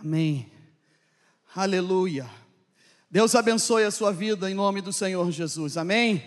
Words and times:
Amém. 0.00 0.48
Aleluia. 1.56 2.30
Deus 3.10 3.34
abençoe 3.34 3.82
a 3.82 3.90
sua 3.90 4.12
vida 4.12 4.48
em 4.48 4.54
nome 4.54 4.80
do 4.80 4.92
Senhor 4.92 5.28
Jesus. 5.32 5.76
Amém. 5.76 6.22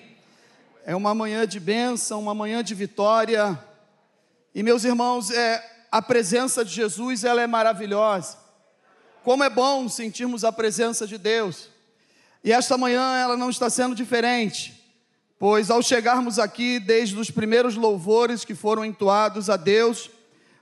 É 0.85 0.93
uma 0.93 1.15
manhã 1.15 1.47
de 1.47 1.57
bênção, 1.57 2.19
uma 2.19 2.33
manhã 2.33 2.61
de 2.61 2.75
vitória. 2.75 3.57
E 4.53 4.61
meus 4.61 4.83
irmãos, 4.83 5.31
é 5.31 5.85
a 5.89 6.01
presença 6.01 6.65
de 6.65 6.73
Jesus, 6.73 7.23
ela 7.23 7.41
é 7.41 7.47
maravilhosa. 7.47 8.37
Como 9.23 9.41
é 9.41 9.49
bom 9.49 9.87
sentirmos 9.87 10.43
a 10.43 10.51
presença 10.51 11.07
de 11.07 11.17
Deus. 11.17 11.69
E 12.43 12.51
esta 12.51 12.77
manhã 12.77 13.15
ela 13.19 13.37
não 13.37 13.49
está 13.49 13.69
sendo 13.69 13.95
diferente, 13.95 14.83
pois 15.39 15.71
ao 15.71 15.81
chegarmos 15.81 16.39
aqui, 16.39 16.77
desde 16.77 17.17
os 17.17 17.31
primeiros 17.31 17.75
louvores 17.75 18.43
que 18.43 18.53
foram 18.53 18.83
entoados 18.83 19.49
a 19.49 19.55
Deus, 19.55 20.09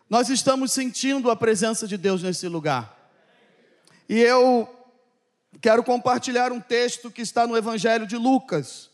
nós 0.08 0.30
estamos 0.30 0.72
sentindo 0.72 1.32
a 1.32 1.36
presença 1.36 1.88
de 1.88 1.98
Deus 1.98 2.22
nesse 2.22 2.48
lugar. 2.48 2.99
E 4.10 4.20
eu 4.20 4.68
quero 5.62 5.84
compartilhar 5.84 6.52
um 6.52 6.60
texto 6.60 7.12
que 7.12 7.22
está 7.22 7.46
no 7.46 7.56
Evangelho 7.56 8.08
de 8.08 8.18
Lucas, 8.18 8.90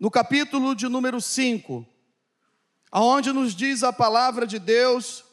no 0.00 0.10
capítulo 0.10 0.74
de 0.74 0.88
número 0.88 1.20
5, 1.20 1.86
aonde 2.90 3.32
nos 3.32 3.54
diz 3.54 3.84
a 3.84 3.92
palavra 3.92 4.44
de 4.44 4.58
Deus 4.58 5.24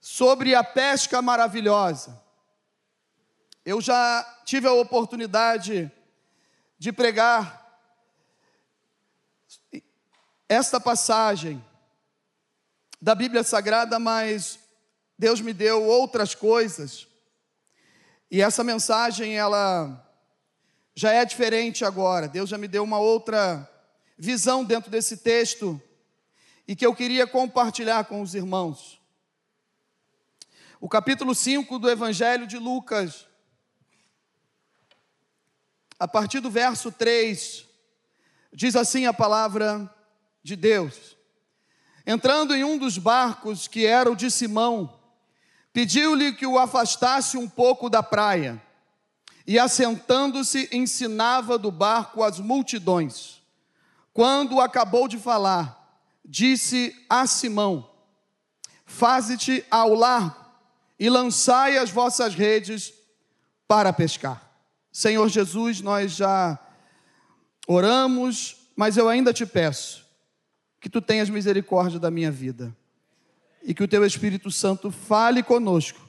sobre 0.00 0.54
a 0.54 0.64
pesca 0.64 1.20
maravilhosa. 1.20 2.18
Eu 3.66 3.82
já 3.82 4.24
tive 4.46 4.66
a 4.66 4.72
oportunidade 4.72 5.92
de 6.78 6.90
pregar 6.90 7.78
esta 10.48 10.80
passagem 10.80 11.62
da 12.98 13.14
Bíblia 13.14 13.42
Sagrada, 13.42 13.98
mas 13.98 14.58
Deus 15.18 15.42
me 15.42 15.52
deu 15.52 15.84
outras 15.84 16.34
coisas 16.34 17.11
e 18.32 18.40
essa 18.40 18.64
mensagem, 18.64 19.36
ela 19.36 20.10
já 20.94 21.12
é 21.12 21.22
diferente 21.22 21.84
agora. 21.84 22.26
Deus 22.26 22.48
já 22.48 22.56
me 22.56 22.66
deu 22.66 22.82
uma 22.82 22.98
outra 22.98 23.70
visão 24.16 24.64
dentro 24.64 24.90
desse 24.90 25.18
texto 25.18 25.78
e 26.66 26.74
que 26.74 26.86
eu 26.86 26.94
queria 26.94 27.26
compartilhar 27.26 28.04
com 28.06 28.22
os 28.22 28.34
irmãos. 28.34 28.98
O 30.80 30.88
capítulo 30.88 31.34
5 31.34 31.78
do 31.78 31.90
Evangelho 31.90 32.46
de 32.46 32.56
Lucas, 32.56 33.26
a 35.98 36.08
partir 36.08 36.40
do 36.40 36.50
verso 36.50 36.90
3, 36.90 37.66
diz 38.50 38.74
assim 38.76 39.04
a 39.04 39.12
palavra 39.12 39.94
de 40.42 40.56
Deus: 40.56 41.18
Entrando 42.06 42.54
em 42.54 42.64
um 42.64 42.78
dos 42.78 42.96
barcos 42.96 43.68
que 43.68 43.84
era 43.84 44.10
o 44.10 44.16
de 44.16 44.30
Simão, 44.30 45.01
Pediu-lhe 45.72 46.34
que 46.34 46.46
o 46.46 46.58
afastasse 46.58 47.36
um 47.38 47.48
pouco 47.48 47.88
da 47.88 48.02
praia, 48.02 48.60
e 49.46 49.58
assentando-se, 49.58 50.68
ensinava 50.70 51.58
do 51.58 51.70
barco 51.70 52.22
as 52.22 52.38
multidões. 52.38 53.42
Quando 54.12 54.60
acabou 54.60 55.08
de 55.08 55.18
falar, 55.18 55.98
disse 56.24 56.94
a 57.08 57.26
Simão: 57.26 57.90
Faze-te 58.84 59.64
ao 59.70 59.94
largo 59.94 60.36
e 60.98 61.08
lançai 61.08 61.78
as 61.78 61.90
vossas 61.90 62.34
redes 62.34 62.92
para 63.66 63.92
pescar. 63.92 64.50
Senhor 64.92 65.28
Jesus, 65.28 65.80
nós 65.80 66.12
já 66.12 66.58
oramos, 67.66 68.68
mas 68.76 68.96
eu 68.96 69.08
ainda 69.08 69.32
te 69.32 69.46
peço 69.46 70.06
que 70.78 70.90
tu 70.90 71.00
tenhas 71.00 71.30
misericórdia 71.30 71.98
da 71.98 72.10
minha 72.10 72.30
vida 72.30 72.76
e 73.62 73.72
que 73.72 73.82
o 73.82 73.88
teu 73.88 74.04
Espírito 74.04 74.50
Santo 74.50 74.90
fale 74.90 75.42
conosco 75.42 76.00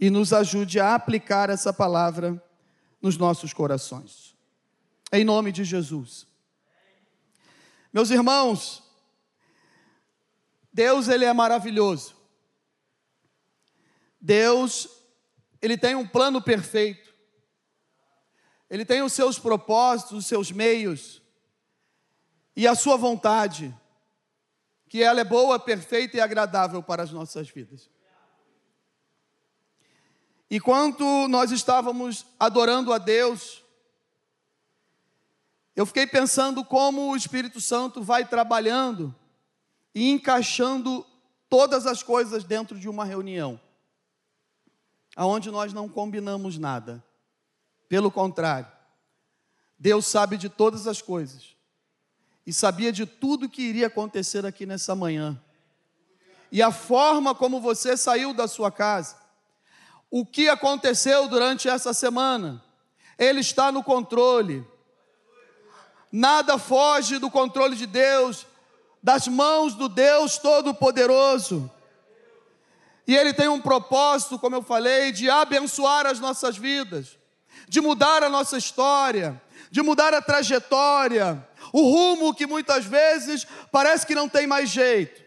e 0.00 0.10
nos 0.10 0.32
ajude 0.32 0.80
a 0.80 0.94
aplicar 0.94 1.50
essa 1.50 1.72
palavra 1.72 2.42
nos 3.00 3.16
nossos 3.16 3.52
corações. 3.52 4.36
Em 5.12 5.24
nome 5.24 5.52
de 5.52 5.64
Jesus. 5.64 6.26
Meus 7.92 8.10
irmãos, 8.10 8.82
Deus 10.72 11.08
ele 11.08 11.24
é 11.24 11.32
maravilhoso. 11.32 12.16
Deus, 14.20 14.88
ele 15.60 15.76
tem 15.76 15.94
um 15.94 16.06
plano 16.06 16.40
perfeito. 16.40 17.12
Ele 18.70 18.84
tem 18.84 19.02
os 19.02 19.12
seus 19.12 19.38
propósitos, 19.38 20.18
os 20.18 20.26
seus 20.26 20.50
meios 20.50 21.20
e 22.56 22.66
a 22.66 22.74
sua 22.74 22.96
vontade 22.96 23.74
que 24.92 25.02
ela 25.02 25.22
é 25.22 25.24
boa, 25.24 25.58
perfeita 25.58 26.18
e 26.18 26.20
agradável 26.20 26.82
para 26.82 27.02
as 27.02 27.10
nossas 27.10 27.48
vidas. 27.48 27.88
E 30.50 30.60
quando 30.60 31.26
nós 31.28 31.50
estávamos 31.50 32.26
adorando 32.38 32.92
a 32.92 32.98
Deus, 32.98 33.64
eu 35.74 35.86
fiquei 35.86 36.06
pensando 36.06 36.62
como 36.62 37.10
o 37.10 37.16
Espírito 37.16 37.58
Santo 37.58 38.02
vai 38.02 38.28
trabalhando 38.28 39.14
e 39.94 40.10
encaixando 40.10 41.06
todas 41.48 41.86
as 41.86 42.02
coisas 42.02 42.44
dentro 42.44 42.78
de 42.78 42.86
uma 42.86 43.06
reunião, 43.06 43.58
aonde 45.16 45.50
nós 45.50 45.72
não 45.72 45.88
combinamos 45.88 46.58
nada. 46.58 47.02
Pelo 47.88 48.10
contrário, 48.10 48.70
Deus 49.78 50.04
sabe 50.04 50.36
de 50.36 50.50
todas 50.50 50.86
as 50.86 51.00
coisas 51.00 51.51
e 52.46 52.52
sabia 52.52 52.92
de 52.92 53.06
tudo 53.06 53.48
que 53.48 53.62
iria 53.62 53.86
acontecer 53.86 54.44
aqui 54.44 54.66
nessa 54.66 54.94
manhã. 54.94 55.40
E 56.50 56.60
a 56.60 56.70
forma 56.70 57.34
como 57.34 57.60
você 57.60 57.96
saiu 57.96 58.34
da 58.34 58.46
sua 58.46 58.70
casa, 58.70 59.16
o 60.10 60.26
que 60.26 60.48
aconteceu 60.48 61.28
durante 61.28 61.68
essa 61.68 61.94
semana, 61.94 62.62
Ele 63.18 63.40
está 63.40 63.72
no 63.72 63.82
controle. 63.82 64.66
Nada 66.10 66.58
foge 66.58 67.18
do 67.18 67.30
controle 67.30 67.74
de 67.74 67.86
Deus, 67.86 68.46
das 69.02 69.26
mãos 69.26 69.74
do 69.74 69.88
Deus 69.88 70.36
Todo-Poderoso. 70.36 71.70
E 73.06 73.16
Ele 73.16 73.32
tem 73.32 73.48
um 73.48 73.60
propósito, 73.60 74.38
como 74.38 74.54
eu 74.54 74.62
falei, 74.62 75.10
de 75.10 75.30
abençoar 75.30 76.06
as 76.06 76.20
nossas 76.20 76.56
vidas, 76.58 77.16
de 77.66 77.80
mudar 77.80 78.22
a 78.22 78.28
nossa 78.28 78.58
história, 78.58 79.40
de 79.70 79.80
mudar 79.80 80.12
a 80.12 80.20
trajetória, 80.20 81.48
o 81.72 81.82
rumo 81.82 82.34
que 82.34 82.46
muitas 82.46 82.84
vezes 82.84 83.46
parece 83.70 84.06
que 84.06 84.14
não 84.14 84.28
tem 84.28 84.46
mais 84.46 84.68
jeito, 84.68 85.22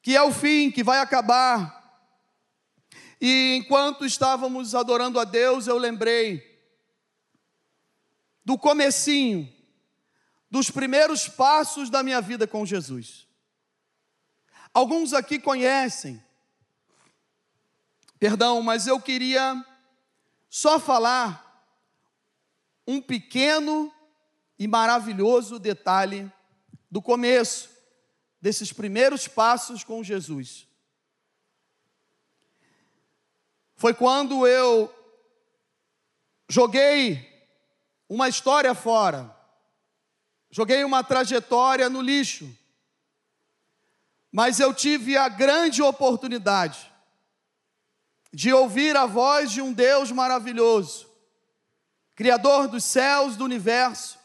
que 0.00 0.16
é 0.16 0.22
o 0.22 0.32
fim, 0.32 0.70
que 0.70 0.84
vai 0.84 0.98
acabar. 0.98 1.74
E 3.20 3.56
enquanto 3.56 4.04
estávamos 4.04 4.74
adorando 4.74 5.18
a 5.18 5.24
Deus, 5.24 5.66
eu 5.66 5.76
lembrei 5.76 6.54
do 8.44 8.56
comecinho, 8.56 9.52
dos 10.48 10.70
primeiros 10.70 11.26
passos 11.26 11.90
da 11.90 12.02
minha 12.02 12.20
vida 12.20 12.46
com 12.46 12.64
Jesus. 12.64 13.26
Alguns 14.72 15.12
aqui 15.12 15.38
conhecem, 15.38 16.22
perdão, 18.20 18.62
mas 18.62 18.86
eu 18.86 19.00
queria 19.00 19.64
só 20.48 20.78
falar 20.78 21.42
um 22.86 23.00
pequeno 23.00 23.92
e 24.58 24.66
maravilhoso 24.66 25.58
detalhe 25.58 26.30
do 26.90 27.02
começo 27.02 27.70
desses 28.40 28.72
primeiros 28.72 29.26
passos 29.26 29.82
com 29.82 30.02
Jesus. 30.02 30.66
Foi 33.74 33.92
quando 33.92 34.46
eu 34.46 34.92
joguei 36.48 37.36
uma 38.08 38.28
história 38.28 38.74
fora, 38.74 39.34
joguei 40.50 40.84
uma 40.84 41.02
trajetória 41.04 41.90
no 41.90 42.00
lixo, 42.00 42.48
mas 44.32 44.60
eu 44.60 44.72
tive 44.72 45.16
a 45.16 45.28
grande 45.28 45.82
oportunidade 45.82 46.90
de 48.32 48.52
ouvir 48.52 48.96
a 48.96 49.06
voz 49.06 49.50
de 49.50 49.60
um 49.60 49.72
Deus 49.72 50.10
maravilhoso, 50.10 51.10
Criador 52.14 52.68
dos 52.68 52.84
céus, 52.84 53.36
do 53.36 53.44
universo, 53.44 54.15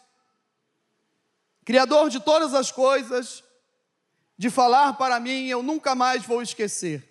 Criador 1.64 2.10
de 2.10 2.20
todas 2.20 2.54
as 2.54 2.72
coisas, 2.72 3.44
de 4.38 4.50
falar 4.50 4.94
para 4.94 5.20
mim, 5.20 5.48
eu 5.48 5.62
nunca 5.62 5.94
mais 5.94 6.26
vou 6.26 6.42
esquecer. 6.42 7.08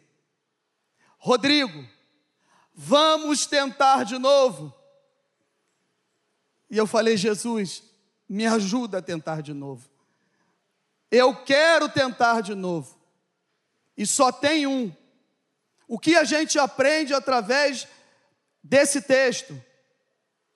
Rodrigo, 1.18 1.86
vamos 2.74 3.46
tentar 3.46 4.04
de 4.04 4.18
novo. 4.18 4.74
E 6.68 6.76
eu 6.76 6.86
falei, 6.86 7.16
Jesus, 7.16 7.82
me 8.28 8.46
ajuda 8.46 8.98
a 8.98 9.02
tentar 9.02 9.42
de 9.42 9.52
novo. 9.52 9.88
Eu 11.10 11.44
quero 11.44 11.88
tentar 11.88 12.40
de 12.40 12.54
novo. 12.54 12.98
E 13.96 14.06
só 14.06 14.32
tem 14.32 14.66
um. 14.66 14.94
O 15.86 15.98
que 15.98 16.16
a 16.16 16.24
gente 16.24 16.58
aprende 16.58 17.12
através 17.12 17.86
desse 18.62 19.02
texto? 19.02 19.60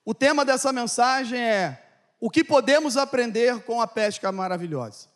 O 0.05 0.15
tema 0.15 0.45
dessa 0.45 0.73
mensagem 0.73 1.41
é 1.41 1.84
o 2.25 2.31
que 2.31 2.43
podemos 2.43 2.97
aprender 2.97 3.65
com 3.65 3.83
a 3.83 3.87
pesca 3.87 4.33
maravilhosa? 4.33 5.09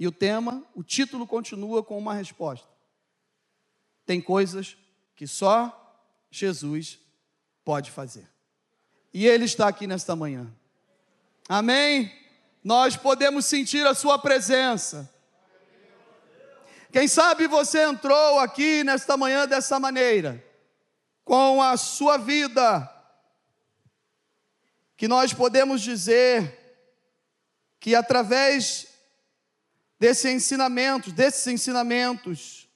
E 0.00 0.06
o 0.06 0.10
tema, 0.10 0.64
o 0.74 0.82
título 0.82 1.26
continua 1.26 1.84
com 1.84 1.98
uma 1.98 2.14
resposta. 2.14 2.66
Tem 4.06 4.18
coisas 4.18 4.78
que 5.14 5.26
só 5.26 6.00
Jesus 6.30 6.98
pode 7.62 7.90
fazer. 7.90 8.26
E 9.12 9.26
Ele 9.26 9.44
está 9.44 9.68
aqui 9.68 9.86
nesta 9.86 10.16
manhã. 10.16 10.50
Amém? 11.46 12.10
Nós 12.64 12.96
podemos 12.96 13.44
sentir 13.44 13.86
a 13.86 13.92
Sua 13.92 14.18
presença. 14.18 15.12
Quem 16.90 17.06
sabe 17.06 17.46
você 17.46 17.82
entrou 17.82 18.38
aqui 18.38 18.82
nesta 18.82 19.18
manhã 19.18 19.46
dessa 19.46 19.78
maneira, 19.78 20.42
com 21.26 21.60
a 21.60 21.76
sua 21.76 22.16
vida, 22.16 22.90
que 24.96 25.08
nós 25.08 25.32
podemos 25.32 25.82
dizer 25.82 26.60
que 27.80 27.94
através 27.94 28.86
desse 29.98 30.30
ensinamento, 30.30 31.10
desses 31.10 31.46
ensinamentos, 31.46 32.68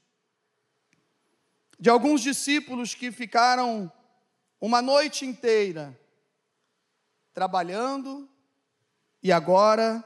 de 1.79 1.89
alguns 1.89 2.21
discípulos 2.21 2.95
que 2.95 3.13
ficaram 3.13 3.91
uma 4.61 4.83
noite 4.83 5.25
inteira 5.25 5.99
trabalhando 7.33 8.29
e 9.23 9.31
agora 9.31 10.05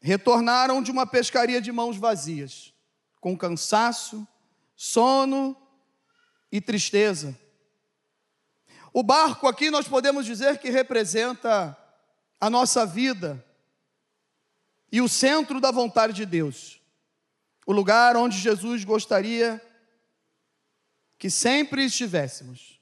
retornaram 0.00 0.82
de 0.82 0.90
uma 0.90 1.06
pescaria 1.06 1.60
de 1.60 1.72
mãos 1.72 1.96
vazias, 1.96 2.74
com 3.20 3.36
cansaço, 3.36 4.26
sono 4.76 5.56
e 6.52 6.60
tristeza. 6.60 7.38
O 8.96 9.02
barco 9.02 9.48
aqui 9.48 9.72
nós 9.72 9.88
podemos 9.88 10.24
dizer 10.24 10.58
que 10.58 10.70
representa 10.70 11.76
a 12.40 12.48
nossa 12.48 12.86
vida 12.86 13.44
e 14.92 15.00
o 15.00 15.08
centro 15.08 15.60
da 15.60 15.72
vontade 15.72 16.12
de 16.12 16.24
Deus, 16.24 16.80
o 17.66 17.72
lugar 17.72 18.16
onde 18.16 18.38
Jesus 18.38 18.84
gostaria 18.84 19.60
que 21.18 21.28
sempre 21.28 21.84
estivéssemos. 21.84 22.80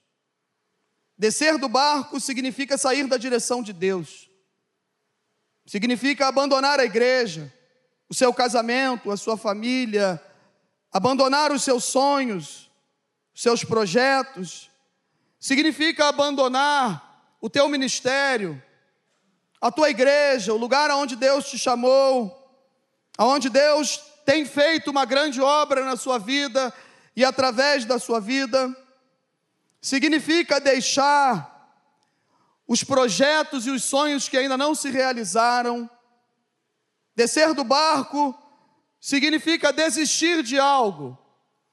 Descer 1.17 1.57
do 1.57 1.67
barco 1.67 2.21
significa 2.21 2.77
sair 2.77 3.07
da 3.07 3.17
direção 3.17 3.63
de 3.63 3.73
Deus, 3.73 4.29
significa 5.65 6.29
abandonar 6.29 6.79
a 6.79 6.85
igreja, 6.85 7.51
o 8.07 8.13
seu 8.13 8.35
casamento, 8.35 9.11
a 9.11 9.17
sua 9.17 9.39
família, 9.39 10.23
abandonar 10.93 11.51
os 11.53 11.63
seus 11.63 11.85
sonhos, 11.85 12.71
os 13.35 13.41
seus 13.41 13.65
projetos, 13.65 14.71
significa 15.43 16.07
abandonar 16.07 17.35
o 17.41 17.51
teu 17.51 17.69
ministério, 17.69 18.63
a 19.61 19.73
tua 19.73 19.91
igreja, 19.91 20.55
o 20.55 20.57
lugar 20.57 20.89
aonde 20.89 21.17
Deus 21.17 21.51
te 21.51 21.59
chamou, 21.59 22.49
aonde 23.19 23.49
Deus 23.51 24.01
tem 24.25 24.47
feito 24.47 24.93
uma 24.93 25.05
grande 25.05 25.41
obra 25.41 25.85
na 25.85 25.97
sua 25.97 26.17
vida 26.17 26.73
e 27.17 27.25
através 27.25 27.85
da 27.85 27.99
sua 27.99 28.21
vida, 28.21 28.73
significa 29.81 30.61
deixar 30.61 31.51
os 32.69 32.85
projetos 32.85 33.67
e 33.67 33.71
os 33.71 33.83
sonhos 33.83 34.29
que 34.29 34.39
ainda 34.39 34.57
não 34.57 34.77
se 34.77 34.91
realizaram. 34.91 35.91
Descer 37.17 37.53
do 37.53 37.65
barco 37.65 38.33
significa 39.01 39.73
desistir 39.73 40.45
de 40.45 40.57
algo 40.57 41.19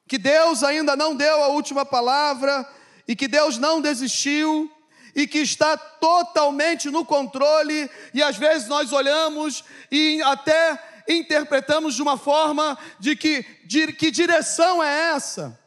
que 0.08 0.18
Deus 0.18 0.64
ainda 0.64 0.96
não 0.96 1.16
deu 1.16 1.44
a 1.44 1.50
última 1.50 1.86
palavra 1.86 2.68
e 3.10 3.16
que 3.16 3.28
Deus 3.28 3.58
não 3.58 3.82
desistiu 3.82 4.72
e 5.16 5.26
que 5.26 5.40
está 5.40 5.76
totalmente 5.76 6.92
no 6.92 7.04
controle, 7.04 7.90
e 8.14 8.22
às 8.22 8.38
vezes 8.38 8.68
nós 8.68 8.94
olhamos 8.94 9.64
e 9.92 10.22
até 10.22 11.04
interpretamos 11.10 11.96
de 11.96 12.04
uma 12.04 12.20
forma 12.20 12.78
de 13.00 13.16
que, 13.16 13.44
de 13.66 13.92
que 13.94 14.12
direção 14.12 14.84
é 14.84 15.16
essa 15.16 15.60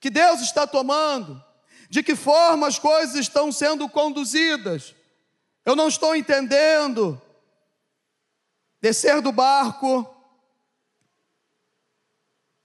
que 0.00 0.08
Deus 0.08 0.40
está 0.40 0.66
tomando, 0.66 1.44
de 1.90 2.02
que 2.02 2.16
forma 2.16 2.66
as 2.66 2.78
coisas 2.78 3.16
estão 3.16 3.52
sendo 3.52 3.86
conduzidas. 3.86 4.94
Eu 5.66 5.76
não 5.76 5.88
estou 5.88 6.16
entendendo. 6.16 7.20
Descer 8.80 9.20
do 9.20 9.30
barco 9.30 10.08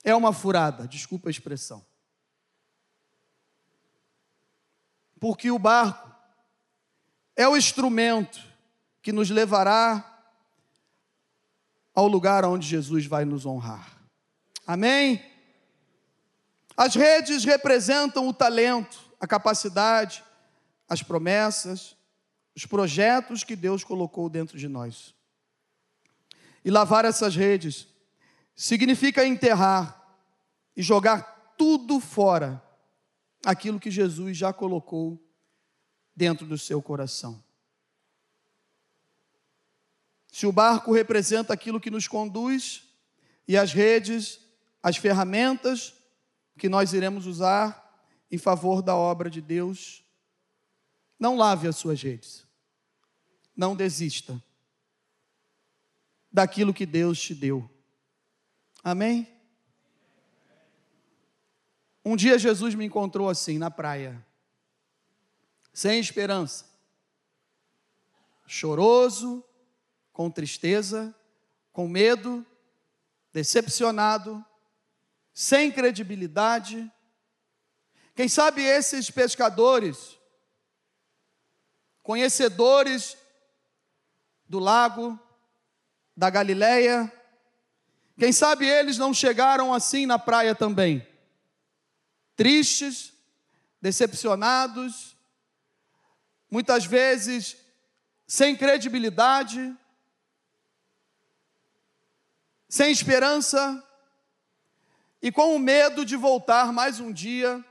é 0.01 0.15
uma 0.15 0.31
furada, 0.31 0.88
desculpa 0.88 1.27
a 1.27 1.31
expressão. 1.31 1.86
Porque 5.19 5.49
o 5.49 5.59
barco 5.59 6.15
é 7.35 7.47
o 7.47 7.57
instrumento 7.57 8.39
que 9.01 9.11
nos 9.11 9.29
levará 9.29 10.03
ao 11.93 12.07
lugar 12.07 12.45
onde 12.45 12.67
Jesus 12.67 13.05
vai 13.05 13.25
nos 13.25 13.45
honrar. 13.45 13.97
Amém? 14.65 15.23
As 16.75 16.93
redes 16.93 17.43
representam 17.43 18.27
o 18.27 18.33
talento, 18.33 18.99
a 19.19 19.25
capacidade, 19.25 20.23
as 20.87 21.01
promessas, 21.01 21.95
os 22.55 22.65
projetos 22.65 23.43
que 23.43 23.55
Deus 23.55 23.83
colocou 23.83 24.29
dentro 24.29 24.57
de 24.57 24.67
nós. 24.67 25.15
E 26.63 26.69
lavar 26.69 27.05
essas 27.05 27.35
redes 27.35 27.87
significa 28.55 29.25
enterrar 29.25 30.03
e 30.75 30.83
jogar 30.83 31.53
tudo 31.57 31.99
fora 31.99 32.61
aquilo 33.45 33.80
que 33.80 33.92
Jesus 33.92 34.38
já 34.38 34.51
colocou 34.51 35.22
dentro 36.16 36.45
do 36.45 36.57
seu 36.57 36.81
coração. 36.81 37.44
Se 40.31 40.45
o 40.45 40.51
barco 40.51 40.92
representa 40.92 41.54
aquilo 41.54 41.80
que 41.80 41.89
nos 41.89 42.07
conduz 42.07 42.84
e 43.48 43.57
as 43.57 43.74
redes, 43.74 44.39
as 44.84 44.98
ferramentas 44.98 45.94
que 46.57 46.69
nós 46.69 46.94
iremos 46.94 47.25
usar 47.25 48.06
em 48.30 48.38
favor 48.38 48.81
da 48.81 48.95
obra 48.95 49.30
de 49.30 49.42
Deus, 49.42 50.04
não 51.19 51.36
lave 51.36 51.68
as 51.68 51.78
suas 51.78 52.01
redes. 52.01 52.45
Não 53.56 53.75
desista 53.75 54.42
daquilo 56.31 56.74
que 56.74 56.86
Deus 56.86 57.19
te 57.19 57.34
deu. 57.34 57.69
Amém? 58.84 59.37
Um 62.09 62.15
dia 62.15 62.39
Jesus 62.39 62.74
me 62.74 62.86
encontrou 62.86 63.27
assim 63.27 63.57
na 63.57 63.69
praia, 63.69 64.25
sem 65.74 66.00
esperança, 66.00 66.63
choroso, 68.45 69.44
com 70.13 70.31
tristeza, 70.31 71.13
com 71.74 71.86
medo, 71.86 72.45
decepcionado, 73.33 74.42
sem 75.33 75.69
credibilidade. 75.69 76.89
Quem 78.15 78.30
sabe 78.30 78.63
esses 78.63 79.12
pescadores, 79.12 80.17
conhecedores 82.03 83.17
do 84.48 84.60
lago, 84.60 85.20
da 86.15 86.29
Galileia, 86.29 87.12
quem 88.17 88.31
sabe 88.31 88.65
eles 88.65 88.98
não 88.98 89.13
chegaram 89.13 89.74
assim 89.74 90.05
na 90.05 90.17
praia 90.17 90.55
também 90.55 91.05
tristes, 92.38 93.13
decepcionados, 93.82 95.17
muitas 96.50 96.86
vezes 96.86 97.58
sem 98.27 98.56
credibilidade, 98.56 99.75
sem 102.70 102.91
esperança 102.91 103.84
e 105.22 105.32
com 105.32 105.56
o 105.56 105.60
medo 105.60 106.06
de 106.06 106.15
voltar 106.15 106.72
mais 106.72 107.00
um 107.00 107.12
dia 107.12 107.65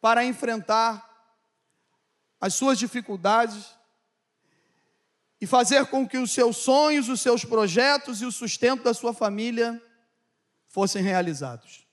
para 0.00 0.24
enfrentar 0.24 1.06
as 2.40 2.54
suas 2.54 2.78
dificuldades 2.78 3.66
e 5.40 5.46
fazer 5.46 5.86
com 5.86 6.08
que 6.08 6.18
os 6.18 6.32
seus 6.32 6.56
sonhos, 6.56 7.08
os 7.08 7.20
seus 7.20 7.44
projetos 7.44 8.20
e 8.20 8.26
o 8.26 8.32
sustento 8.32 8.82
da 8.82 8.92
sua 8.92 9.14
família 9.14 9.80
fossem 10.66 11.02
realizados. 11.02 11.87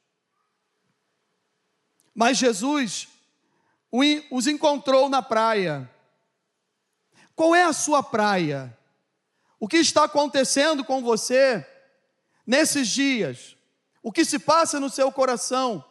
Mas 2.16 2.38
Jesus 2.38 3.10
os 4.32 4.48
encontrou 4.48 5.10
na 5.10 5.22
praia. 5.22 5.90
Qual 7.36 7.54
é 7.54 7.64
a 7.64 7.74
sua 7.74 8.02
praia? 8.02 8.76
O 9.60 9.68
que 9.68 9.78
está 9.78 10.06
acontecendo 10.06 10.84
com 10.86 11.04
você 11.04 11.68
nesses 12.48 12.88
dias? 12.88 13.58
O 14.02 14.12
que 14.12 14.24
se 14.24 14.40
passa 14.40 14.80
no 14.80 14.90
seu 14.90 15.12
coração? 15.12 15.84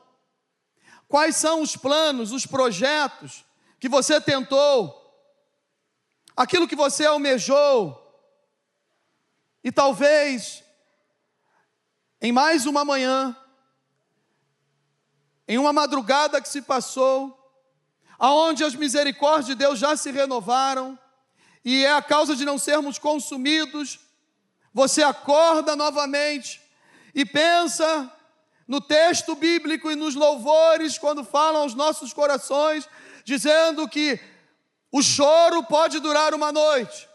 Quais 1.06 1.36
são 1.36 1.60
os 1.60 1.76
planos, 1.76 2.32
os 2.32 2.46
projetos 2.46 3.44
que 3.78 3.88
você 3.88 4.18
tentou? 4.20 5.00
Aquilo 6.34 6.66
que 6.66 6.74
você 6.74 7.04
almejou? 7.04 8.00
E 9.62 9.70
talvez, 9.70 10.64
em 12.20 12.32
mais 12.32 12.66
uma 12.66 12.84
manhã, 12.84 13.36
em 15.46 15.58
uma 15.58 15.72
madrugada 15.72 16.40
que 16.40 16.48
se 16.48 16.62
passou, 16.62 17.38
aonde 18.18 18.64
as 18.64 18.74
misericórdias 18.74 19.46
de 19.46 19.54
Deus 19.54 19.78
já 19.78 19.96
se 19.96 20.10
renovaram, 20.10 20.98
e 21.64 21.84
é 21.84 21.92
a 21.92 22.02
causa 22.02 22.36
de 22.36 22.44
não 22.44 22.58
sermos 22.58 22.98
consumidos, 22.98 23.98
você 24.72 25.02
acorda 25.02 25.76
novamente 25.76 26.60
e 27.14 27.24
pensa 27.24 28.10
no 28.66 28.80
texto 28.80 29.34
bíblico 29.34 29.90
e 29.90 29.94
nos 29.94 30.14
louvores, 30.14 30.98
quando 30.98 31.24
falam 31.24 31.62
aos 31.62 31.74
nossos 31.74 32.12
corações, 32.12 32.88
dizendo 33.24 33.88
que 33.88 34.18
o 34.90 35.02
choro 35.02 35.62
pode 35.64 36.00
durar 36.00 36.34
uma 36.34 36.50
noite, 36.52 37.08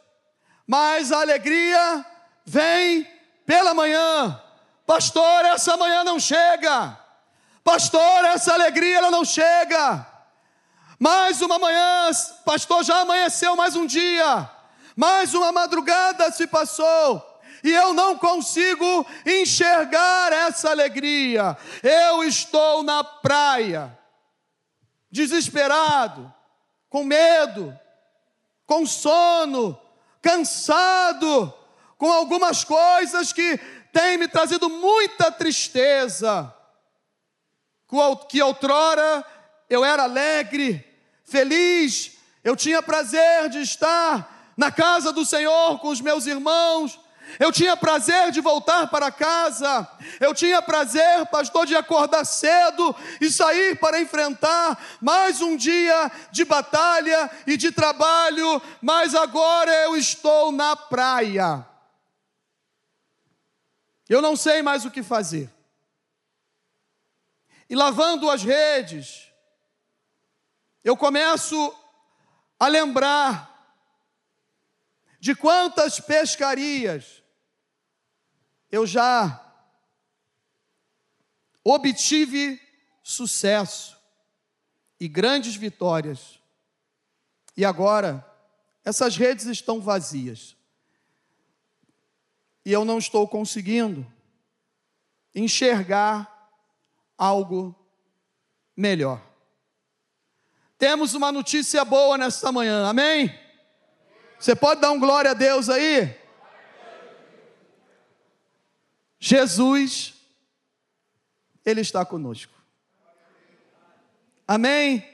mas 0.68 1.12
a 1.12 1.22
alegria 1.22 2.06
vem 2.46 3.08
pela 3.46 3.74
manhã. 3.74 4.42
Pastor, 4.86 5.46
essa 5.46 5.78
manhã 5.78 6.04
não 6.04 6.20
chega. 6.20 6.98
Pastor, 7.72 8.26
essa 8.26 8.56
alegria 8.56 8.98
ela 8.98 9.12
não 9.12 9.24
chega. 9.24 10.04
Mais 10.98 11.40
uma 11.40 11.60
manhã, 11.60 12.10
pastor, 12.44 12.84
já 12.84 13.02
amanheceu 13.02 13.56
mais 13.56 13.76
um 13.76 13.86
dia. 13.86 14.50
Mais 14.96 15.36
uma 15.36 15.52
madrugada 15.52 16.32
se 16.32 16.48
passou 16.48 17.24
e 17.64 17.70
eu 17.70 17.94
não 17.94 18.18
consigo 18.18 19.06
enxergar 19.24 20.34
essa 20.34 20.72
alegria. 20.72 21.56
Eu 21.84 22.24
estou 22.24 22.82
na 22.82 23.04
praia, 23.04 23.96
desesperado, 25.12 26.34
com 26.90 27.04
medo, 27.04 27.80
com 28.66 28.84
sono, 28.84 29.80
cansado, 30.24 31.54
com 32.00 32.12
algumas 32.12 32.64
coisas 32.64 33.32
que 33.32 33.60
têm 33.94 34.18
me 34.18 34.28
trazido 34.28 34.72
muita 34.72 35.32
tristeza. 35.32 36.52
Que 38.28 38.42
outrora 38.42 39.26
eu 39.70 39.84
era 39.86 40.04
alegre, 40.04 40.86
feliz, 41.24 42.18
eu 42.44 42.56
tinha 42.56 42.82
prazer 42.82 43.50
de 43.50 43.60
estar 43.60 44.54
na 44.58 44.72
casa 44.72 45.14
do 45.14 45.26
Senhor 45.26 45.80
com 45.80 45.90
os 45.90 46.02
meus 46.02 46.26
irmãos, 46.26 47.00
eu 47.40 47.52
tinha 47.52 47.78
prazer 47.78 48.32
de 48.32 48.42
voltar 48.42 48.88
para 48.88 49.12
casa, 49.12 49.88
eu 50.20 50.34
tinha 50.34 50.62
prazer, 50.62 51.26
pastor, 51.28 51.66
de 51.66 51.76
acordar 51.76 52.26
cedo 52.26 52.96
e 53.22 53.30
sair 53.30 53.78
para 53.78 54.02
enfrentar 54.02 54.82
mais 55.00 55.42
um 55.42 55.56
dia 55.56 56.12
de 56.32 56.44
batalha 56.44 57.30
e 57.46 57.56
de 57.56 57.72
trabalho, 57.72 58.62
mas 58.82 59.14
agora 59.14 59.72
eu 59.84 59.96
estou 59.96 60.52
na 60.52 60.76
praia. 60.76 61.66
Eu 64.08 64.22
não 64.22 64.36
sei 64.36 64.64
mais 64.64 64.86
o 64.86 64.92
que 64.92 65.04
fazer. 65.04 65.59
E 67.70 67.76
lavando 67.76 68.30
as 68.30 68.44
redes, 68.44 69.32
eu 70.84 70.98
começo 70.98 71.76
a 72.60 72.68
lembrar 72.68 73.48
de 75.20 75.36
quantas 75.36 76.00
pescarias 76.00 77.22
eu 78.72 78.88
já 78.88 79.46
obtive 81.64 82.60
sucesso 83.04 83.98
e 85.00 85.08
grandes 85.08 85.56
vitórias. 85.56 86.40
E 87.56 87.64
agora, 87.64 88.26
essas 88.84 89.16
redes 89.16 89.46
estão 89.46 89.80
vazias. 89.80 90.56
E 92.66 92.72
eu 92.72 92.84
não 92.84 92.98
estou 92.98 93.28
conseguindo 93.28 94.06
enxergar 95.36 96.39
algo 97.20 97.76
melhor. 98.76 99.22
Temos 100.78 101.14
uma 101.14 101.34
notícia 101.34 101.84
boa 101.84 102.18
nesta 102.18 102.50
manhã, 102.50 102.88
amém? 102.88 103.38
Você 104.40 104.56
pode 104.56 104.80
dar 104.80 104.92
um 104.92 105.00
glória 105.00 105.32
a 105.32 105.34
Deus 105.34 105.68
aí? 105.68 106.18
Jesus, 109.20 110.14
Ele 111.66 111.82
está 111.82 112.06
conosco. 112.06 112.54
Amém? 114.48 115.06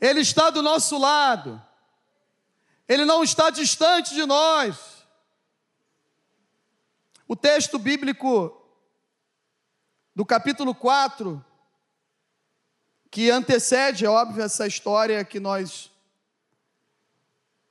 Ele 0.00 0.20
está 0.20 0.50
do 0.50 0.60
nosso 0.60 0.98
lado. 0.98 1.62
Ele 2.88 3.04
não 3.04 3.22
está 3.22 3.50
distante 3.50 4.12
de 4.12 4.26
nós. 4.26 5.06
O 7.28 7.36
texto 7.36 7.78
bíblico 7.78 8.63
do 10.14 10.24
capítulo 10.24 10.72
4, 10.74 11.44
que 13.10 13.30
antecede, 13.30 14.06
é 14.06 14.08
óbvio, 14.08 14.44
essa 14.44 14.64
história 14.64 15.24
que 15.24 15.40
nós 15.40 15.90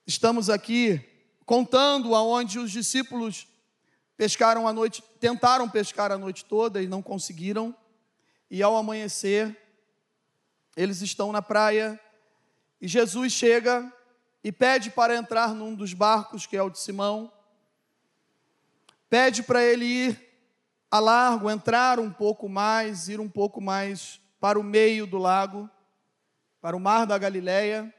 estamos 0.05 0.49
aqui 0.49 1.01
contando, 1.45 2.13
aonde 2.13 2.59
os 2.59 2.69
discípulos 2.69 3.47
pescaram 4.17 4.67
a 4.67 4.73
noite, 4.73 5.01
tentaram 5.21 5.69
pescar 5.69 6.11
a 6.11 6.17
noite 6.17 6.43
toda 6.43 6.81
e 6.81 6.87
não 6.87 7.01
conseguiram. 7.01 7.73
E 8.51 8.61
ao 8.61 8.75
amanhecer, 8.75 9.57
eles 10.75 11.01
estão 11.01 11.31
na 11.31 11.41
praia 11.41 11.97
e 12.81 12.89
Jesus 12.89 13.31
chega 13.31 13.91
e 14.43 14.51
pede 14.51 14.91
para 14.91 15.15
entrar 15.15 15.55
num 15.55 15.73
dos 15.73 15.93
barcos, 15.93 16.45
que 16.45 16.57
é 16.57 16.61
o 16.61 16.69
de 16.69 16.77
Simão. 16.77 17.31
Pede 19.09 19.43
para 19.43 19.63
ele 19.63 19.85
ir 19.85 20.32
a 20.93 20.99
largo, 20.99 21.49
entrar 21.49 21.99
um 21.99 22.11
pouco 22.11 22.47
mais, 22.47 23.09
ir 23.09 23.19
um 23.19 23.27
pouco 23.27 23.59
mais 23.59 24.21
para 24.39 24.59
o 24.59 24.63
meio 24.63 25.07
do 25.07 25.17
lago, 25.17 25.67
para 26.61 26.77
o 26.77 26.79
mar 26.79 27.07
da 27.07 27.17
Galileia 27.17 27.91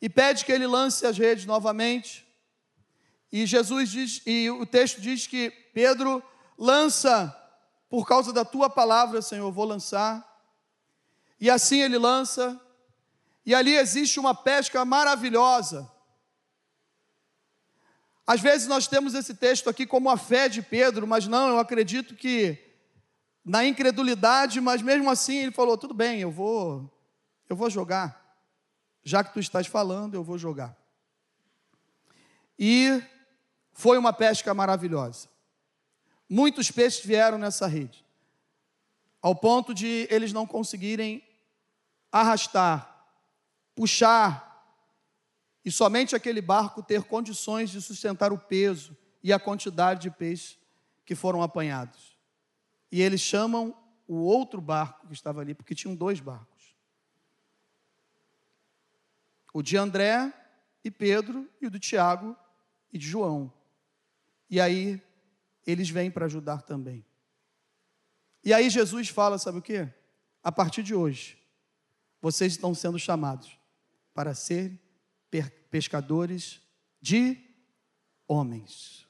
e 0.00 0.08
pede 0.08 0.44
que 0.44 0.52
ele 0.52 0.68
lance 0.68 1.04
as 1.04 1.18
redes 1.18 1.46
novamente. 1.46 2.24
E 3.32 3.44
Jesus 3.44 3.88
diz, 3.90 4.22
e 4.24 4.48
o 4.48 4.64
texto 4.64 5.00
diz 5.00 5.26
que 5.26 5.50
Pedro 5.74 6.22
lança, 6.56 7.36
por 7.88 8.06
causa 8.06 8.32
da 8.32 8.44
tua 8.44 8.70
palavra, 8.70 9.20
Senhor, 9.20 9.50
vou 9.50 9.64
lançar. 9.64 10.24
E 11.40 11.50
assim 11.50 11.80
ele 11.80 11.98
lança, 11.98 12.56
e 13.44 13.52
ali 13.52 13.74
existe 13.74 14.20
uma 14.20 14.32
pesca 14.32 14.84
maravilhosa. 14.84 15.90
Às 18.26 18.40
vezes 18.40 18.66
nós 18.66 18.86
temos 18.86 19.14
esse 19.14 19.34
texto 19.34 19.68
aqui 19.68 19.86
como 19.86 20.08
a 20.10 20.16
fé 20.16 20.48
de 20.48 20.62
Pedro, 20.62 21.06
mas 21.06 21.26
não, 21.26 21.48
eu 21.48 21.58
acredito 21.58 22.14
que 22.14 22.58
na 23.44 23.64
incredulidade, 23.64 24.60
mas 24.60 24.82
mesmo 24.82 25.10
assim 25.10 25.38
ele 25.38 25.52
falou: 25.52 25.76
tudo 25.76 25.94
bem, 25.94 26.20
eu 26.20 26.30
vou, 26.30 26.90
eu 27.48 27.56
vou 27.56 27.68
jogar 27.68 28.20
já 29.02 29.24
que 29.24 29.32
tu 29.32 29.40
estás 29.40 29.66
falando, 29.66 30.14
eu 30.14 30.22
vou 30.22 30.38
jogar. 30.38 30.76
E 32.58 33.02
foi 33.72 33.96
uma 33.98 34.12
pesca 34.12 34.52
maravilhosa. 34.52 35.28
Muitos 36.28 36.70
peixes 36.70 37.04
vieram 37.04 37.38
nessa 37.38 37.66
rede, 37.66 38.04
ao 39.20 39.34
ponto 39.34 39.74
de 39.74 40.06
eles 40.10 40.32
não 40.32 40.46
conseguirem 40.46 41.22
arrastar, 42.12 43.04
puxar, 43.74 44.49
e 45.64 45.70
somente 45.70 46.16
aquele 46.16 46.40
barco 46.40 46.82
ter 46.82 47.04
condições 47.04 47.70
de 47.70 47.80
sustentar 47.80 48.32
o 48.32 48.38
peso 48.38 48.96
e 49.22 49.32
a 49.32 49.38
quantidade 49.38 50.02
de 50.02 50.10
peixes 50.10 50.58
que 51.04 51.14
foram 51.14 51.42
apanhados. 51.42 52.16
E 52.90 53.02
eles 53.02 53.20
chamam 53.20 53.76
o 54.08 54.16
outro 54.16 54.60
barco 54.60 55.06
que 55.06 55.12
estava 55.12 55.40
ali, 55.40 55.54
porque 55.54 55.74
tinham 55.74 55.94
dois 55.94 56.20
barcos 56.20 56.50
o 59.52 59.62
de 59.62 59.76
André 59.76 60.32
e 60.84 60.90
Pedro 60.90 61.48
e 61.60 61.66
o 61.66 61.70
do 61.70 61.78
Tiago 61.78 62.36
e 62.92 62.98
de 62.98 63.06
João. 63.06 63.52
E 64.48 64.60
aí 64.60 65.00
eles 65.66 65.90
vêm 65.90 66.10
para 66.10 66.26
ajudar 66.26 66.62
também. 66.62 67.04
E 68.44 68.54
aí 68.54 68.70
Jesus 68.70 69.08
fala, 69.08 69.38
sabe 69.38 69.58
o 69.58 69.62
que? 69.62 69.88
A 70.42 70.50
partir 70.50 70.82
de 70.82 70.94
hoje, 70.94 71.38
vocês 72.20 72.52
estão 72.52 72.74
sendo 72.74 72.98
chamados 72.98 73.58
para 74.14 74.34
ser 74.34 74.78
pescadores 75.70 76.60
de 77.00 77.36
homens. 78.26 79.06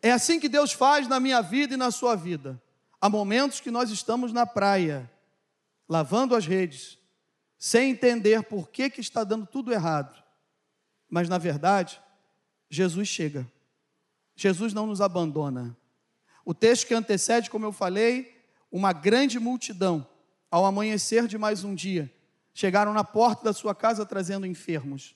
É 0.00 0.12
assim 0.12 0.38
que 0.38 0.48
Deus 0.48 0.72
faz 0.72 1.08
na 1.08 1.18
minha 1.18 1.40
vida 1.40 1.74
e 1.74 1.76
na 1.76 1.90
sua 1.90 2.14
vida. 2.14 2.60
Há 3.00 3.08
momentos 3.08 3.60
que 3.60 3.70
nós 3.70 3.90
estamos 3.90 4.32
na 4.32 4.46
praia, 4.46 5.10
lavando 5.88 6.34
as 6.34 6.46
redes, 6.46 6.98
sem 7.58 7.90
entender 7.90 8.42
por 8.44 8.68
que, 8.68 8.88
que 8.90 9.00
está 9.00 9.24
dando 9.24 9.46
tudo 9.46 9.72
errado. 9.72 10.22
Mas, 11.08 11.28
na 11.28 11.38
verdade, 11.38 12.00
Jesus 12.70 13.08
chega. 13.08 13.50
Jesus 14.36 14.72
não 14.72 14.86
nos 14.86 15.00
abandona. 15.00 15.76
O 16.44 16.54
texto 16.54 16.86
que 16.86 16.94
antecede, 16.94 17.50
como 17.50 17.66
eu 17.66 17.72
falei, 17.72 18.40
uma 18.70 18.92
grande 18.92 19.38
multidão, 19.38 20.06
ao 20.50 20.64
amanhecer 20.64 21.26
de 21.26 21.36
mais 21.36 21.64
um 21.64 21.74
dia, 21.74 22.12
chegaram 22.58 22.92
na 22.92 23.04
porta 23.04 23.44
da 23.44 23.52
sua 23.52 23.72
casa 23.72 24.04
trazendo 24.04 24.44
enfermos, 24.44 25.14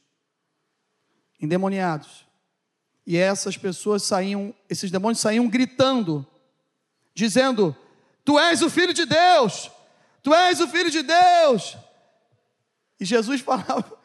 endemoniados. 1.40 2.24
E 3.04 3.16
essas 3.16 3.56
pessoas 3.56 4.04
saíam, 4.04 4.54
esses 4.70 4.92
demônios 4.92 5.18
saíam 5.18 5.48
gritando, 5.48 6.24
dizendo: 7.12 7.76
Tu 8.24 8.38
és 8.38 8.62
o 8.62 8.70
filho 8.70 8.94
de 8.94 9.04
Deus, 9.04 9.72
tu 10.22 10.32
és 10.32 10.60
o 10.60 10.68
filho 10.68 10.88
de 10.88 11.02
Deus. 11.02 11.76
E 13.00 13.04
Jesus 13.04 13.40
falava: 13.42 13.98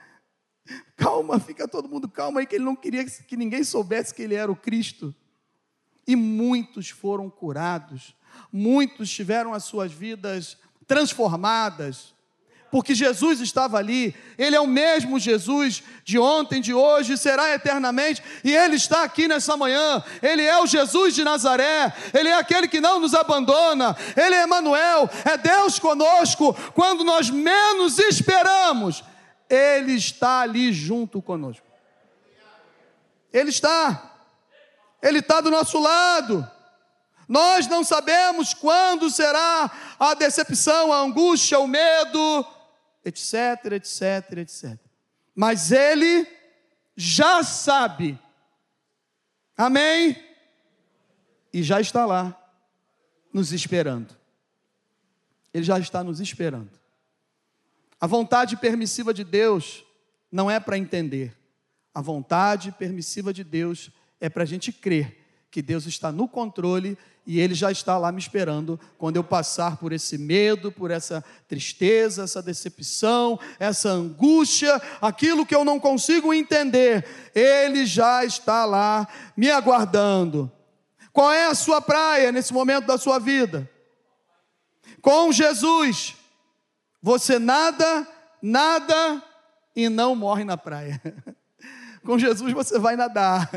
calma, 0.96 1.40
fica 1.40 1.68
todo 1.68 1.88
mundo 1.88 2.10
calma 2.10 2.40
aí, 2.40 2.48
que 2.48 2.56
ele 2.56 2.66
não 2.66 2.76
queria 2.76 3.06
que 3.06 3.38
ninguém 3.38 3.64
soubesse 3.64 4.16
que 4.16 4.24
ele 4.24 4.34
era 4.34 4.52
o 4.52 4.56
Cristo. 4.56 5.14
E 6.08 6.16
muitos 6.16 6.90
foram 6.90 7.30
curados, 7.30 8.16
muitos 8.52 9.12
tiveram 9.12 9.54
as 9.54 9.64
suas 9.64 9.94
vidas 9.94 10.58
transformadas, 10.88 12.17
porque 12.70 12.94
Jesus 12.94 13.40
estava 13.40 13.78
ali, 13.78 14.14
Ele 14.38 14.56
é 14.56 14.60
o 14.60 14.68
mesmo 14.68 15.18
Jesus 15.20 15.82
de 16.04 16.20
ontem, 16.20 16.62
de 16.62 16.74
hoje, 16.74 17.18
será 17.18 17.54
eternamente, 17.54 18.22
e 18.44 18.54
Ele 18.54 18.76
está 18.76 19.04
aqui 19.04 19.28
nessa 19.28 19.56
manhã, 19.56 20.04
Ele 20.22 20.44
é 20.44 20.60
o 20.60 20.68
Jesus 20.68 21.16
de 21.16 21.24
Nazaré, 21.24 21.94
Ele 22.14 22.30
é 22.30 22.36
aquele 22.36 22.68
que 22.68 22.82
não 22.82 23.00
nos 23.00 23.14
abandona, 23.14 23.96
Ele 24.16 24.36
é 24.36 24.44
Emmanuel, 24.44 25.10
é 25.24 25.38
Deus 25.38 25.80
conosco, 25.80 26.54
quando 26.74 27.04
nós 27.04 27.30
menos 27.30 27.98
esperamos, 28.00 29.04
Ele 29.50 29.94
está 29.94 30.42
ali 30.42 30.74
junto 30.74 31.22
conosco. 31.22 31.66
Ele 33.32 33.50
está, 33.50 34.14
Ele 35.02 35.20
está 35.20 35.42
do 35.42 35.52
nosso 35.52 35.80
lado. 35.80 36.50
Nós 37.28 37.68
não 37.68 37.84
sabemos 37.84 38.54
quando 38.54 39.10
será 39.10 39.70
a 40.00 40.14
decepção, 40.14 40.94
a 40.94 41.00
angústia, 41.00 41.60
o 41.60 41.68
medo, 41.68 42.46
etc, 43.08 43.74
etc, 43.74 44.38
etc. 44.38 44.78
Mas 45.34 45.72
Ele 45.72 46.28
já 46.96 47.44
sabe. 47.44 48.20
Amém? 49.56 50.16
E 51.54 51.64
já 51.64 51.80
está 51.80 52.06
lá, 52.06 52.38
nos 53.34 53.52
esperando. 53.52 54.16
Ele 55.54 55.64
já 55.64 55.80
está 55.80 56.04
nos 56.04 56.20
esperando. 56.20 56.72
A 58.00 58.06
vontade 58.06 58.58
permissiva 58.58 59.14
de 59.14 59.24
Deus 59.24 59.84
não 60.32 60.52
é 60.52 60.60
para 60.60 60.78
entender. 60.78 61.36
A 61.94 62.02
vontade 62.02 62.72
permissiva 62.72 63.34
de 63.34 63.44
Deus 63.44 63.90
é 64.20 64.30
para 64.30 64.44
a 64.44 64.46
gente 64.46 64.72
crer 64.72 65.27
que 65.50 65.62
Deus 65.62 65.86
está 65.86 66.12
no 66.12 66.28
controle 66.28 66.98
e 67.26 67.40
Ele 67.40 67.54
já 67.54 67.72
está 67.72 67.98
lá 67.98 68.12
me 68.12 68.20
esperando 68.20 68.80
quando 68.98 69.18
eu 69.18 69.24
passar 69.24 69.76
por 69.78 69.92
esse 69.92 70.18
medo, 70.18 70.72
por 70.72 70.92
essa 70.92 71.24
tristeza, 71.48 72.24
essa 72.24 72.42
decepção, 72.42 73.38
essa 73.60 73.90
angústia, 73.90 74.82
aquilo 75.02 75.46
que 75.46 75.54
eu 75.54 75.66
não 75.66 75.80
consigo 75.80 76.34
entender. 76.34 77.06
Ele 77.36 77.86
já 77.86 78.24
está 78.24 78.64
lá 78.64 79.08
me 79.36 79.52
aguardando. 79.52 80.50
Qual 81.12 81.32
é 81.32 81.48
a 81.48 81.56
sua 81.56 81.82
praia 81.82 82.32
nesse 82.32 82.54
momento 82.54 82.86
da 82.86 82.98
sua 82.98 83.20
vida? 83.20 83.70
Com 85.02 85.32
Jesus, 85.32 86.16
você 87.02 87.40
nada, 87.40 88.08
nada 88.42 89.24
e 89.76 89.90
não 89.90 90.16
morre 90.16 90.44
na 90.44 90.58
praia. 90.58 91.02
Com 92.06 92.18
Jesus 92.18 92.54
você 92.54 92.80
vai 92.80 92.96
nadar. 92.96 93.50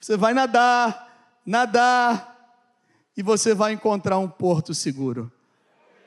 Você 0.00 0.16
vai 0.16 0.34
nadar, 0.34 1.11
nadar, 1.44 2.32
e 3.16 3.22
você 3.22 3.54
vai 3.54 3.72
encontrar 3.72 4.18
um 4.18 4.28
porto 4.28 4.74
seguro. 4.74 5.30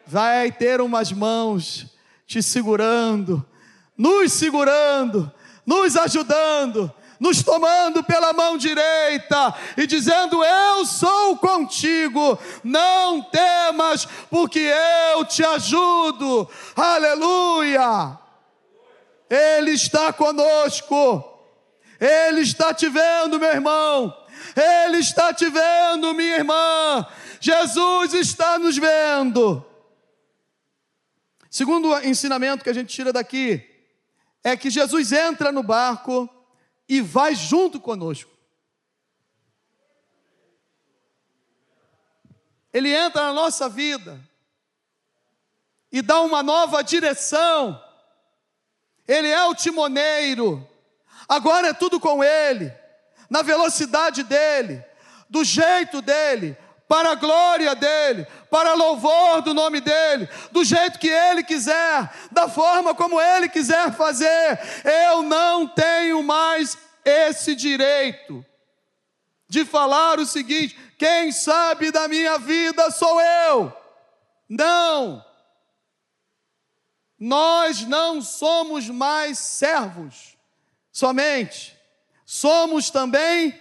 Vai 0.05 0.51
ter 0.51 0.81
umas 0.81 1.11
mãos 1.11 1.87
te 2.25 2.41
segurando, 2.41 3.45
nos 3.97 4.33
segurando, 4.33 5.31
nos 5.65 5.95
ajudando, 5.95 6.91
nos 7.19 7.43
tomando 7.43 8.03
pela 8.03 8.33
mão 8.33 8.57
direita 8.57 9.55
e 9.77 9.87
dizendo: 9.87 10.43
Eu 10.43 10.85
sou 10.85 11.37
contigo, 11.37 12.37
não 12.63 13.21
temas, 13.21 14.07
porque 14.29 14.71
eu 15.13 15.25
te 15.25 15.43
ajudo. 15.43 16.49
Aleluia! 16.75 18.19
Ele 19.29 19.71
está 19.71 20.13
conosco, 20.13 21.23
Ele 21.99 22.41
está 22.41 22.73
te 22.73 22.87
vendo, 22.89 23.39
meu 23.39 23.49
irmão. 23.49 24.24
Ele 24.55 24.99
está 24.99 25.33
te 25.33 25.49
vendo, 25.49 26.13
minha 26.13 26.37
irmã. 26.37 27.05
Jesus 27.41 28.13
está 28.13 28.57
nos 28.57 28.77
vendo. 28.77 29.65
Segundo 31.49 31.93
ensinamento 31.99 32.63
que 32.63 32.69
a 32.69 32.73
gente 32.73 32.93
tira 32.93 33.11
daqui, 33.11 33.69
é 34.41 34.55
que 34.55 34.69
Jesus 34.69 35.11
entra 35.11 35.51
no 35.51 35.61
barco 35.61 36.29
e 36.87 37.01
vai 37.01 37.35
junto 37.35 37.81
conosco. 37.81 38.31
Ele 42.71 42.93
entra 42.93 43.23
na 43.23 43.33
nossa 43.33 43.67
vida 43.67 44.19
e 45.91 46.01
dá 46.01 46.21
uma 46.21 46.41
nova 46.41 46.81
direção. 46.81 47.81
Ele 49.07 49.27
é 49.27 49.45
o 49.45 49.55
timoneiro, 49.55 50.65
agora 51.27 51.67
é 51.69 51.73
tudo 51.73 51.99
com 51.99 52.23
Ele 52.23 52.84
na 53.29 53.41
velocidade 53.41 54.23
dele, 54.23 54.83
do 55.29 55.43
jeito 55.43 56.01
dele, 56.01 56.57
para 56.87 57.11
a 57.11 57.15
glória 57.15 57.73
dele, 57.73 58.27
para 58.49 58.73
louvor 58.73 59.41
do 59.41 59.53
nome 59.53 59.81
dele, 59.81 60.29
do 60.51 60.63
jeito 60.63 60.99
que 60.99 61.09
ele 61.09 61.43
quiser, 61.43 62.11
da 62.31 62.47
forma 62.47 62.93
como 62.93 63.19
ele 63.19 63.49
quiser 63.49 63.91
fazer. 63.93 64.59
Eu 64.83 65.23
não 65.23 65.67
tenho 65.67 66.21
mais 66.21 66.77
esse 67.03 67.55
direito 67.55 68.45
de 69.47 69.65
falar 69.65 70.19
o 70.19 70.25
seguinte: 70.25 70.77
quem 70.97 71.31
sabe 71.31 71.91
da 71.91 72.07
minha 72.07 72.37
vida 72.37 72.91
sou 72.91 73.19
eu. 73.19 73.73
Não. 74.47 75.25
Nós 77.17 77.81
não 77.85 78.21
somos 78.21 78.89
mais 78.89 79.39
servos 79.39 80.37
somente 80.91 81.74
somos 82.25 82.89
também 82.89 83.53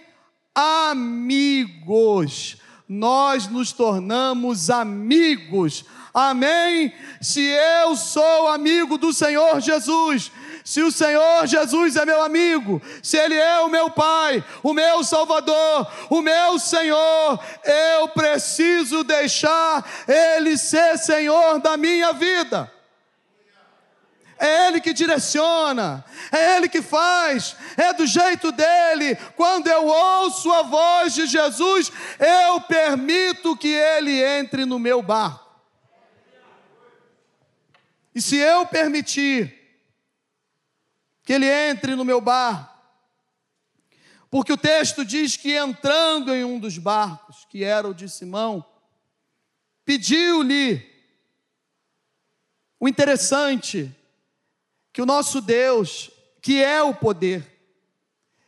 amigos. 0.53 2.57
Nós 2.87 3.47
nos 3.47 3.71
tornamos 3.71 4.69
amigos. 4.69 5.85
Amém? 6.13 6.93
Se 7.21 7.41
eu 7.41 7.95
sou 7.95 8.47
amigo 8.47 8.97
do 8.97 9.11
Senhor 9.11 9.59
Jesus, 9.59 10.31
se 10.63 10.81
o 10.81 10.91
Senhor 10.91 11.45
Jesus 11.45 11.95
é 11.95 12.05
meu 12.05 12.23
amigo, 12.23 12.81
se 13.03 13.17
Ele 13.17 13.35
é 13.35 13.59
o 13.59 13.69
meu 13.69 13.89
Pai, 13.89 14.43
o 14.63 14.73
meu 14.73 15.03
Salvador, 15.03 15.91
o 16.09 16.21
meu 16.21 16.57
Senhor, 16.57 17.39
eu 17.63 18.07
preciso 18.09 19.03
deixar 19.03 19.85
Ele 20.07 20.57
ser 20.57 20.97
Senhor 20.97 21.59
da 21.59 21.75
minha 21.75 22.13
vida 22.13 22.74
é 24.37 24.67
Ele 24.67 24.81
que 24.81 24.93
direciona, 24.93 26.03
é 26.31 26.57
Ele 26.57 26.67
que 26.67 26.81
faz, 26.81 27.55
é 27.77 27.93
do 27.93 28.05
jeito 28.05 28.51
dele. 28.51 29.15
Quando 29.35 29.67
eu 29.67 29.87
ouço 29.87 30.51
a 30.51 30.63
voz 30.63 31.13
de 31.13 31.25
Jesus, 31.25 31.91
eu 32.19 32.61
permito 32.61 33.55
que 33.55 33.69
Ele 33.69 34.21
entre 34.21 34.65
no 34.65 34.77
meu 34.77 35.01
barco. 35.01 35.45
E 38.13 38.21
se 38.21 38.37
eu 38.37 38.65
permitir 38.65 39.53
que 41.23 41.33
Ele 41.33 41.47
entre 41.47 41.95
no 41.95 42.05
meu 42.05 42.21
barco, 42.21 42.75
porque 44.29 44.51
o 44.51 44.57
texto 44.57 45.05
diz 45.05 45.37
que 45.37 45.55
entrando 45.55 46.33
em 46.33 46.43
um 46.43 46.59
dos 46.59 46.77
barcos, 46.77 47.45
que 47.49 47.63
era 47.63 47.87
o 47.87 47.93
de 47.93 48.09
Simão, 48.09 48.65
pediu-lhe. 49.85 50.93
O 52.77 52.89
interessante 52.89 53.95
que 54.95 55.01
o 55.01 55.05
nosso 55.05 55.41
Deus, 55.41 56.09
que 56.41 56.63
é 56.63 56.81
o 56.81 56.95
poder, 56.95 57.45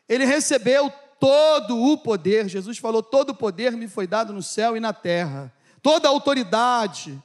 ele 0.08 0.24
recebeu 0.24 0.90
todo 1.20 1.78
o 1.78 1.98
poder. 1.98 2.48
Jesus 2.48 2.78
falou: 2.78 3.04
todo 3.04 3.32
o 3.32 3.36
poder 3.36 3.74
me 3.74 3.86
foi 3.86 4.08
dado 4.08 4.32
no 4.32 4.42
céu 4.42 4.78
e 4.78 4.80
na 4.80 4.94
terra, 4.94 5.54
toda 5.84 6.08
a 6.08 6.12
autoridade. 6.12 7.22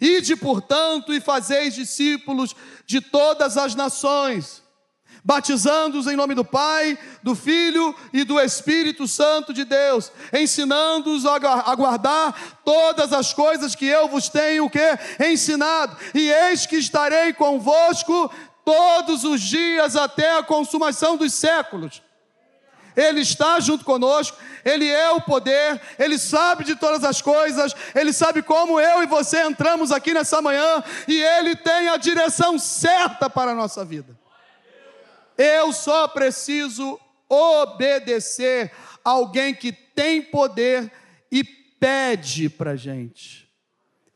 Ide, 0.00 0.34
portanto, 0.34 1.12
e 1.12 1.20
fazeis 1.20 1.74
discípulos 1.74 2.56
de 2.86 3.02
todas 3.02 3.58
as 3.58 3.74
nações 3.74 4.62
batizando-os 5.24 6.06
em 6.06 6.16
nome 6.16 6.34
do 6.34 6.44
Pai, 6.44 6.98
do 7.22 7.34
Filho 7.34 7.94
e 8.12 8.24
do 8.24 8.40
Espírito 8.40 9.06
Santo 9.06 9.52
de 9.52 9.64
Deus, 9.64 10.10
ensinando-os 10.32 11.24
a 11.26 11.74
guardar 11.74 12.60
todas 12.64 13.12
as 13.12 13.32
coisas 13.32 13.74
que 13.74 13.86
eu 13.86 14.08
vos 14.08 14.28
tenho 14.28 14.68
que 14.70 14.98
ensinado. 15.20 15.96
E 16.14 16.30
eis 16.30 16.66
que 16.66 16.76
estarei 16.76 17.32
convosco 17.32 18.30
todos 18.64 19.24
os 19.24 19.40
dias 19.40 19.96
até 19.96 20.36
a 20.36 20.42
consumação 20.42 21.16
dos 21.16 21.32
séculos. 21.32 22.02
Ele 22.98 23.20
está 23.20 23.60
junto 23.60 23.84
conosco, 23.84 24.36
Ele 24.64 24.88
é 24.88 25.10
o 25.12 25.20
poder, 25.20 25.80
Ele 25.98 26.18
sabe 26.18 26.64
de 26.64 26.74
todas 26.74 27.04
as 27.04 27.22
coisas, 27.22 27.72
Ele 27.94 28.12
sabe 28.12 28.42
como 28.42 28.80
eu 28.80 29.04
e 29.04 29.06
você 29.06 29.40
entramos 29.44 29.92
aqui 29.92 30.12
nessa 30.12 30.42
manhã 30.42 30.82
e 31.06 31.22
Ele 31.22 31.54
tem 31.54 31.88
a 31.88 31.96
direção 31.96 32.58
certa 32.58 33.30
para 33.30 33.52
a 33.52 33.54
nossa 33.54 33.84
vida. 33.84 34.17
Eu 35.38 35.72
só 35.72 36.08
preciso 36.08 36.98
obedecer 37.28 38.72
alguém 39.04 39.54
que 39.54 39.70
tem 39.70 40.20
poder 40.20 40.90
e 41.30 41.44
pede 41.44 42.48
para 42.48 42.74
gente. 42.74 43.48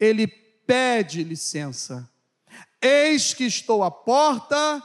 Ele 0.00 0.26
pede 0.26 1.22
licença. 1.22 2.10
Eis 2.80 3.32
que 3.32 3.44
estou 3.44 3.84
à 3.84 3.90
porta 3.90 4.82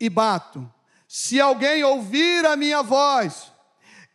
e 0.00 0.10
bato. 0.10 0.68
Se 1.06 1.40
alguém 1.40 1.84
ouvir 1.84 2.44
a 2.44 2.56
minha 2.56 2.82
voz 2.82 3.52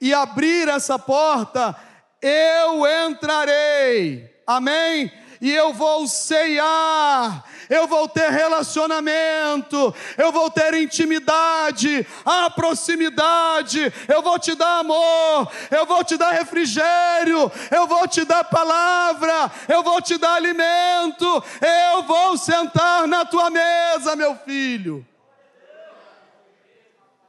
e 0.02 0.14
abrir 0.14 0.68
essa 0.68 1.00
porta, 1.00 1.74
eu 2.22 2.86
entrarei. 3.08 4.42
Amém? 4.46 5.12
E 5.42 5.52
eu 5.52 5.74
vou 5.74 6.08
ceiar, 6.08 7.44
eu 7.70 7.88
vou 7.88 8.08
ter 8.08 8.30
relacionamento, 8.30 9.94
eu 10.18 10.32
vou 10.32 10.50
ter 10.50 10.74
intimidade, 10.76 12.06
a 12.26 12.50
proximidade, 12.50 13.94
eu 14.08 14.22
vou 14.22 14.40
te 14.40 14.56
dar 14.56 14.80
amor, 14.80 15.52
eu 15.72 15.86
vou 15.86 16.04
te 16.04 16.18
dar 16.18 16.32
refrigério, 16.32 17.52
eu 17.72 17.88
vou 17.88 18.08
te 18.08 18.24
dar 18.24 18.44
palavra, 18.44 19.52
eu 19.68 19.84
vou 19.84 20.02
te 20.02 20.18
dar 20.18 20.36
alimento, 20.36 21.44
eu 21.62 22.04
vou 22.04 22.38
sentar 22.38 23.08
na 23.08 23.26
tua 23.26 23.50
mesa, 23.50 24.16
meu 24.16 24.36
filho. 24.36 25.06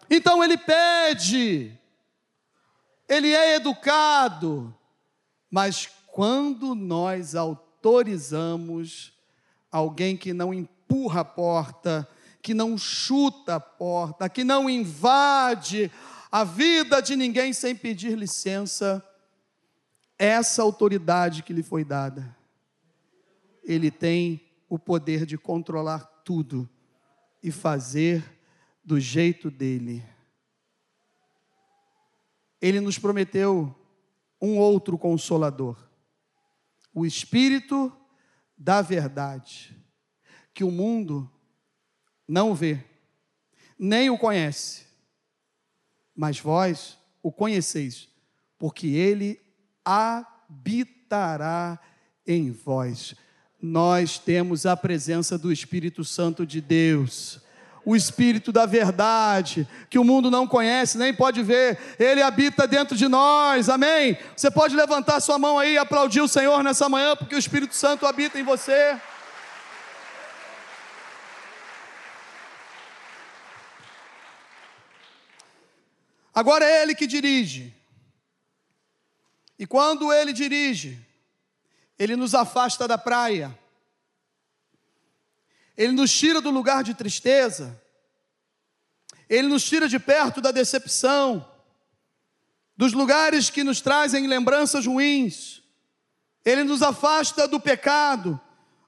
Então 0.08 0.42
ele 0.42 0.56
pede, 0.56 1.76
ele 3.08 3.34
é 3.34 3.56
educado, 3.56 4.74
mas 5.50 5.88
quando 6.06 6.74
nós 6.74 7.34
autorizamos 7.86 9.12
alguém 9.70 10.16
que 10.16 10.32
não 10.32 10.52
empurra 10.52 11.20
a 11.20 11.24
porta, 11.24 12.08
que 12.42 12.52
não 12.52 12.76
chuta 12.76 13.54
a 13.54 13.60
porta, 13.60 14.28
que 14.28 14.42
não 14.42 14.68
invade 14.68 15.90
a 16.32 16.42
vida 16.42 17.00
de 17.00 17.14
ninguém 17.14 17.52
sem 17.52 17.76
pedir 17.76 18.18
licença, 18.18 19.04
essa 20.18 20.62
autoridade 20.62 21.44
que 21.44 21.52
lhe 21.52 21.62
foi 21.62 21.84
dada, 21.84 22.36
ele 23.62 23.90
tem 23.90 24.40
o 24.68 24.78
poder 24.78 25.24
de 25.24 25.38
controlar 25.38 26.00
tudo 26.24 26.68
e 27.40 27.52
fazer 27.52 28.24
do 28.84 28.98
jeito 28.98 29.48
dele. 29.48 30.02
Ele 32.60 32.80
nos 32.80 32.98
prometeu 32.98 33.72
um 34.40 34.58
outro 34.58 34.98
consolador, 34.98 35.76
o 36.96 37.04
Espírito 37.04 37.92
da 38.56 38.80
Verdade, 38.80 39.76
que 40.54 40.64
o 40.64 40.70
mundo 40.70 41.30
não 42.26 42.54
vê, 42.54 42.82
nem 43.78 44.08
o 44.08 44.16
conhece, 44.16 44.86
mas 46.14 46.40
vós 46.40 46.98
o 47.22 47.30
conheceis, 47.30 48.08
porque 48.58 48.86
ele 48.86 49.38
habitará 49.84 51.78
em 52.26 52.50
vós. 52.50 53.14
Nós 53.60 54.18
temos 54.18 54.64
a 54.64 54.74
presença 54.74 55.36
do 55.36 55.52
Espírito 55.52 56.02
Santo 56.02 56.46
de 56.46 56.62
Deus 56.62 57.42
o 57.86 57.94
Espírito 57.94 58.50
da 58.50 58.66
verdade, 58.66 59.66
que 59.88 59.96
o 59.96 60.02
mundo 60.02 60.28
não 60.28 60.44
conhece, 60.44 60.98
nem 60.98 61.14
pode 61.14 61.40
ver, 61.40 61.78
ele 62.00 62.20
habita 62.20 62.66
dentro 62.66 62.96
de 62.96 63.06
nós, 63.06 63.68
amém? 63.68 64.18
Você 64.36 64.50
pode 64.50 64.74
levantar 64.74 65.20
sua 65.20 65.38
mão 65.38 65.56
aí 65.56 65.74
e 65.74 65.78
aplaudir 65.78 66.20
o 66.20 66.26
Senhor 66.26 66.64
nessa 66.64 66.88
manhã, 66.88 67.14
porque 67.14 67.36
o 67.36 67.38
Espírito 67.38 67.76
Santo 67.76 68.04
habita 68.04 68.40
em 68.40 68.42
você. 68.42 69.00
Agora 76.34 76.64
é 76.64 76.82
Ele 76.82 76.94
que 76.96 77.06
dirige. 77.06 77.72
E 79.56 79.64
quando 79.64 80.12
Ele 80.12 80.32
dirige, 80.32 80.98
Ele 81.96 82.16
nos 82.16 82.34
afasta 82.34 82.88
da 82.88 82.98
praia. 82.98 83.56
Ele 85.76 85.92
nos 85.92 86.10
tira 86.10 86.40
do 86.40 86.50
lugar 86.50 86.82
de 86.82 86.94
tristeza, 86.94 87.80
Ele 89.28 89.48
nos 89.48 89.64
tira 89.64 89.88
de 89.88 89.98
perto 89.98 90.40
da 90.40 90.50
decepção, 90.50 91.46
dos 92.76 92.92
lugares 92.92 93.50
que 93.50 93.62
nos 93.62 93.80
trazem 93.80 94.26
lembranças 94.26 94.86
ruins, 94.86 95.62
Ele 96.44 96.64
nos 96.64 96.82
afasta 96.82 97.46
do 97.46 97.60
pecado, 97.60 98.40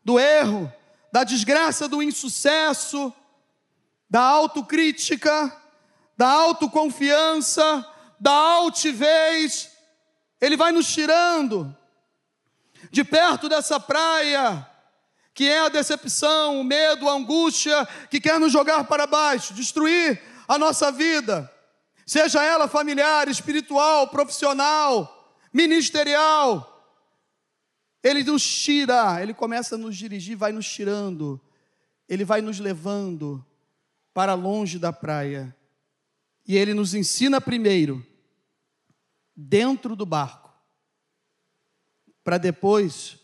do 0.04 0.18
erro, 0.18 0.72
da 1.12 1.24
desgraça, 1.24 1.88
do 1.88 2.02
insucesso, 2.02 3.12
da 4.08 4.22
autocrítica, 4.22 5.54
da 6.16 6.28
autoconfiança, 6.28 7.86
da 8.18 8.32
altivez, 8.32 9.70
Ele 10.40 10.56
vai 10.56 10.72
nos 10.72 10.86
tirando 10.92 11.76
de 12.90 13.04
perto 13.04 13.48
dessa 13.48 13.78
praia 13.78 14.66
que 15.38 15.46
é 15.46 15.60
a 15.60 15.68
decepção, 15.68 16.60
o 16.60 16.64
medo, 16.64 17.08
a 17.08 17.12
angústia, 17.12 17.86
que 18.10 18.20
quer 18.20 18.40
nos 18.40 18.50
jogar 18.50 18.82
para 18.88 19.06
baixo, 19.06 19.54
destruir 19.54 20.20
a 20.48 20.58
nossa 20.58 20.90
vida, 20.90 21.48
seja 22.04 22.42
ela 22.42 22.66
familiar, 22.66 23.28
espiritual, 23.28 24.08
profissional, 24.08 25.32
ministerial. 25.52 26.92
Ele 28.02 28.24
nos 28.24 28.42
tira, 28.44 29.22
ele 29.22 29.32
começa 29.32 29.76
a 29.76 29.78
nos 29.78 29.96
dirigir, 29.96 30.36
vai 30.36 30.50
nos 30.50 30.68
tirando, 30.68 31.40
ele 32.08 32.24
vai 32.24 32.40
nos 32.40 32.58
levando 32.58 33.46
para 34.12 34.34
longe 34.34 34.76
da 34.76 34.92
praia. 34.92 35.56
E 36.48 36.56
ele 36.56 36.74
nos 36.74 36.94
ensina 36.94 37.40
primeiro, 37.40 38.04
dentro 39.36 39.94
do 39.94 40.04
barco, 40.04 40.52
para 42.24 42.38
depois, 42.38 43.20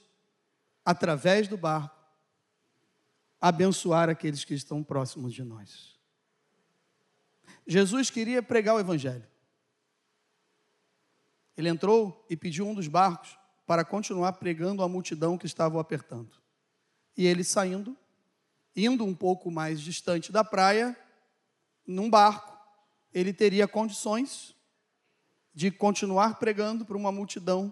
através 0.84 1.48
do 1.48 1.56
barco, 1.56 1.93
abençoar 3.44 4.08
aqueles 4.08 4.42
que 4.42 4.54
estão 4.54 4.82
próximos 4.82 5.34
de 5.34 5.44
nós. 5.44 5.98
Jesus 7.66 8.08
queria 8.08 8.42
pregar 8.42 8.74
o 8.74 8.80
Evangelho. 8.80 9.28
Ele 11.54 11.68
entrou 11.68 12.24
e 12.30 12.38
pediu 12.38 12.66
um 12.66 12.74
dos 12.74 12.88
barcos 12.88 13.38
para 13.66 13.84
continuar 13.84 14.32
pregando 14.32 14.82
a 14.82 14.88
multidão 14.88 15.36
que 15.36 15.44
estava 15.44 15.76
o 15.76 15.78
apertando. 15.78 16.34
E 17.14 17.26
ele 17.26 17.44
saindo, 17.44 17.94
indo 18.74 19.04
um 19.04 19.14
pouco 19.14 19.50
mais 19.50 19.78
distante 19.78 20.32
da 20.32 20.42
praia, 20.42 20.96
num 21.86 22.08
barco, 22.08 22.58
ele 23.12 23.34
teria 23.34 23.68
condições 23.68 24.56
de 25.52 25.70
continuar 25.70 26.38
pregando 26.38 26.82
para 26.86 26.96
uma 26.96 27.12
multidão 27.12 27.70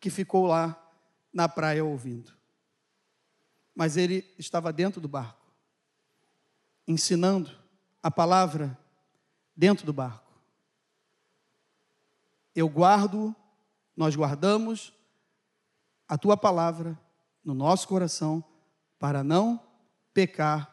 que 0.00 0.08
ficou 0.08 0.46
lá 0.46 0.90
na 1.30 1.50
praia 1.50 1.84
ouvindo 1.84 2.40
mas 3.74 3.96
ele 3.96 4.24
estava 4.38 4.72
dentro 4.72 5.00
do 5.00 5.08
barco, 5.08 5.46
ensinando 6.86 7.50
a 8.02 8.10
palavra 8.10 8.78
dentro 9.56 9.86
do 9.86 9.92
barco. 9.92 10.32
Eu 12.54 12.68
guardo, 12.68 13.34
nós 13.96 14.14
guardamos 14.14 14.92
a 16.06 16.18
tua 16.18 16.36
palavra 16.36 16.98
no 17.44 17.54
nosso 17.54 17.88
coração 17.88 18.44
para 18.98 19.24
não 19.24 19.60
pecar 20.12 20.70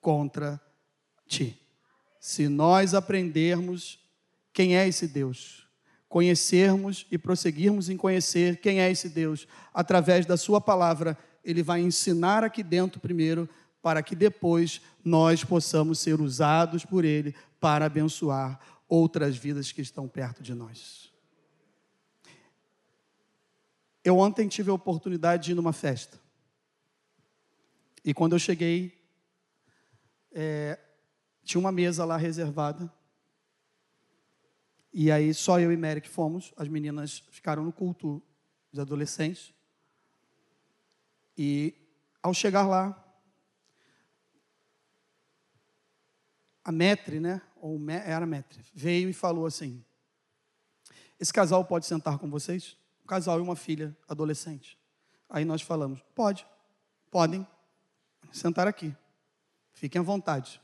contra 0.00 0.60
ti. 1.26 1.60
Se 2.18 2.48
nós 2.48 2.94
aprendermos 2.94 3.98
quem 4.52 4.76
é 4.76 4.88
esse 4.88 5.06
Deus, 5.06 5.68
conhecermos 6.08 7.06
e 7.10 7.18
prosseguirmos 7.18 7.88
em 7.88 7.96
conhecer 7.96 8.60
quem 8.60 8.80
é 8.80 8.90
esse 8.90 9.08
Deus 9.08 9.46
através 9.72 10.24
da 10.24 10.36
Sua 10.36 10.60
palavra, 10.60 11.16
ele 11.48 11.62
vai 11.62 11.80
ensinar 11.80 12.44
aqui 12.44 12.62
dentro 12.62 13.00
primeiro, 13.00 13.48
para 13.80 14.02
que 14.02 14.14
depois 14.14 14.82
nós 15.02 15.42
possamos 15.42 15.98
ser 15.98 16.20
usados 16.20 16.84
por 16.84 17.06
Ele 17.06 17.34
para 17.58 17.86
abençoar 17.86 18.60
outras 18.86 19.34
vidas 19.34 19.72
que 19.72 19.80
estão 19.80 20.06
perto 20.06 20.42
de 20.42 20.52
nós. 20.52 21.10
Eu 24.04 24.18
ontem 24.18 24.46
tive 24.46 24.70
a 24.70 24.74
oportunidade 24.74 25.44
de 25.44 25.52
ir 25.52 25.54
numa 25.54 25.72
festa. 25.72 26.20
E 28.04 28.12
quando 28.12 28.34
eu 28.34 28.38
cheguei, 28.38 29.02
é, 30.30 30.78
tinha 31.42 31.58
uma 31.58 31.72
mesa 31.72 32.04
lá 32.04 32.18
reservada. 32.18 32.92
E 34.92 35.10
aí 35.10 35.32
só 35.32 35.58
eu 35.58 35.72
e 35.72 35.76
Merrick 35.78 36.10
fomos, 36.10 36.52
as 36.58 36.68
meninas 36.68 37.24
ficaram 37.30 37.64
no 37.64 37.72
culto 37.72 38.22
dos 38.70 38.80
adolescentes. 38.80 39.56
E 41.38 41.72
ao 42.20 42.34
chegar 42.34 42.66
lá, 42.66 43.00
a 46.64 46.72
metre, 46.72 47.20
né? 47.20 47.40
Ou 47.60 47.78
era 47.90 48.26
metre, 48.26 48.64
veio 48.74 49.08
e 49.08 49.12
falou 49.12 49.46
assim: 49.46 49.84
Esse 51.18 51.32
casal 51.32 51.64
pode 51.64 51.86
sentar 51.86 52.18
com 52.18 52.28
vocês? 52.28 52.76
Um 53.04 53.06
casal 53.06 53.38
e 53.38 53.42
uma 53.42 53.54
filha 53.54 53.96
adolescente. 54.08 54.76
Aí 55.28 55.44
nós 55.44 55.62
falamos: 55.62 56.02
Pode, 56.12 56.44
podem 57.08 57.46
sentar 58.32 58.66
aqui, 58.66 58.92
fiquem 59.72 60.00
à 60.00 60.02
vontade. 60.02 60.60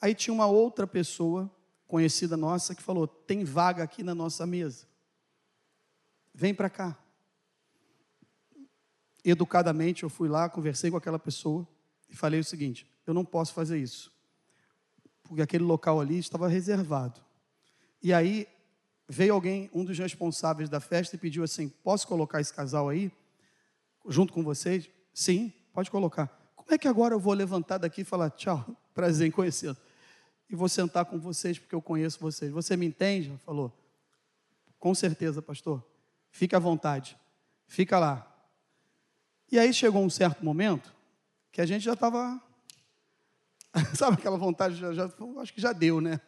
Aí 0.00 0.14
tinha 0.14 0.32
uma 0.32 0.46
outra 0.46 0.86
pessoa 0.86 1.54
conhecida 1.86 2.38
nossa 2.38 2.74
que 2.74 2.82
falou: 2.82 3.06
Tem 3.06 3.44
vaga 3.44 3.82
aqui 3.82 4.02
na 4.02 4.14
nossa 4.14 4.46
mesa. 4.46 4.86
Vem 6.32 6.54
para 6.54 6.70
cá 6.70 6.96
educadamente, 9.24 10.02
eu 10.02 10.10
fui 10.10 10.28
lá, 10.28 10.48
conversei 10.48 10.90
com 10.90 10.96
aquela 10.96 11.18
pessoa 11.18 11.66
e 12.08 12.16
falei 12.16 12.40
o 12.40 12.44
seguinte: 12.44 12.86
eu 13.06 13.14
não 13.14 13.24
posso 13.24 13.52
fazer 13.52 13.78
isso, 13.78 14.12
porque 15.24 15.42
aquele 15.42 15.64
local 15.64 16.00
ali 16.00 16.18
estava 16.18 16.48
reservado. 16.48 17.20
E 18.02 18.12
aí 18.12 18.46
veio 19.08 19.34
alguém, 19.34 19.68
um 19.74 19.84
dos 19.84 19.98
responsáveis 19.98 20.68
da 20.68 20.80
festa, 20.80 21.16
e 21.16 21.18
pediu 21.18 21.42
assim: 21.42 21.68
Posso 21.68 22.06
colocar 22.06 22.40
esse 22.40 22.52
casal 22.52 22.88
aí, 22.88 23.12
junto 24.06 24.32
com 24.32 24.42
vocês? 24.42 24.88
Sim, 25.12 25.52
pode 25.72 25.90
colocar. 25.90 26.28
Como 26.54 26.72
é 26.72 26.78
que 26.78 26.88
agora 26.88 27.14
eu 27.14 27.20
vou 27.20 27.34
levantar 27.34 27.78
daqui 27.78 28.02
e 28.02 28.04
falar 28.04 28.30
tchau, 28.30 28.64
prazer 28.94 29.26
em 29.26 29.30
conhecê-lo? 29.30 29.76
E 30.48 30.54
vou 30.54 30.68
sentar 30.68 31.04
com 31.04 31.18
vocês 31.18 31.58
porque 31.58 31.74
eu 31.74 31.82
conheço 31.82 32.18
vocês. 32.20 32.50
Você 32.50 32.76
me 32.76 32.86
entende? 32.86 33.36
Falou. 33.44 33.72
Com 34.78 34.94
certeza, 34.94 35.42
pastor. 35.42 35.84
Fique 36.30 36.56
à 36.56 36.58
vontade. 36.58 37.16
Fica 37.66 37.98
lá. 37.98 38.29
E 39.50 39.58
aí 39.58 39.74
chegou 39.74 40.02
um 40.02 40.10
certo 40.10 40.44
momento 40.44 40.94
que 41.50 41.60
a 41.60 41.66
gente 41.66 41.82
já 41.82 41.94
estava. 41.94 42.40
Sabe 43.96 44.14
aquela 44.14 44.38
vontade? 44.38 44.76
Já, 44.76 44.92
já, 44.92 45.10
acho 45.40 45.52
que 45.52 45.60
já 45.60 45.72
deu, 45.72 46.00
né? 46.00 46.20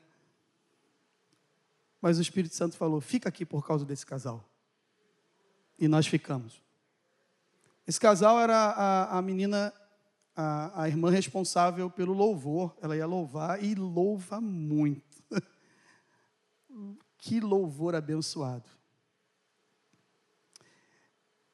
Mas 2.00 2.18
o 2.18 2.22
Espírito 2.22 2.54
Santo 2.54 2.76
falou: 2.76 3.00
fica 3.00 3.28
aqui 3.28 3.46
por 3.46 3.64
causa 3.64 3.84
desse 3.84 4.04
casal. 4.04 4.44
E 5.78 5.86
nós 5.86 6.06
ficamos. 6.06 6.60
Esse 7.86 8.00
casal 8.00 8.40
era 8.40 8.56
a, 8.56 9.18
a 9.18 9.22
menina, 9.22 9.72
a, 10.34 10.82
a 10.82 10.88
irmã 10.88 11.10
responsável 11.10 11.88
pelo 11.88 12.12
louvor. 12.12 12.76
Ela 12.82 12.96
ia 12.96 13.06
louvar 13.06 13.62
e 13.62 13.74
louva 13.74 14.40
muito. 14.40 15.22
que 17.18 17.40
louvor 17.40 17.94
abençoado. 17.94 18.68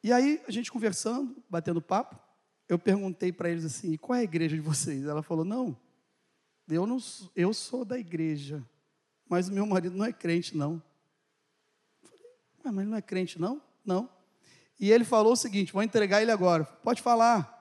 E 0.09 0.13
aí, 0.13 0.43
a 0.49 0.51
gente 0.51 0.73
conversando, 0.73 1.37
batendo 1.51 1.83
papo, 1.83 2.19
eu 2.67 2.79
perguntei 2.79 3.31
para 3.31 3.51
eles 3.51 3.63
assim: 3.63 3.95
qual 3.99 4.17
é 4.17 4.21
a 4.21 4.25
igreja 4.25 4.57
de 4.57 4.63
vocês? 4.63 5.05
Ela 5.05 5.23
falou: 5.23 5.45
não, 5.45 5.79
eu, 6.67 6.87
não, 6.87 6.97
eu 7.37 7.53
sou 7.53 7.85
da 7.85 7.99
igreja, 7.99 8.65
mas 9.29 9.51
o 9.51 9.53
meu 9.53 9.67
marido 9.67 9.95
não 9.95 10.07
é 10.07 10.13
crente, 10.15 10.57
não. 10.57 10.83
Eu 12.03 12.09
falei, 12.63 12.73
mas 12.73 12.79
ele 12.79 12.91
não 12.91 12.97
é 12.97 13.03
crente, 13.03 13.39
não? 13.39 13.61
Não. 13.85 14.09
E 14.81 14.91
ele 14.91 15.05
falou 15.05 15.35
o 15.35 15.37
seguinte: 15.37 15.75
vou 15.75 15.83
entregar 15.83 16.23
ele 16.23 16.31
agora. 16.31 16.65
Pode 16.65 17.03
falar. 17.03 17.58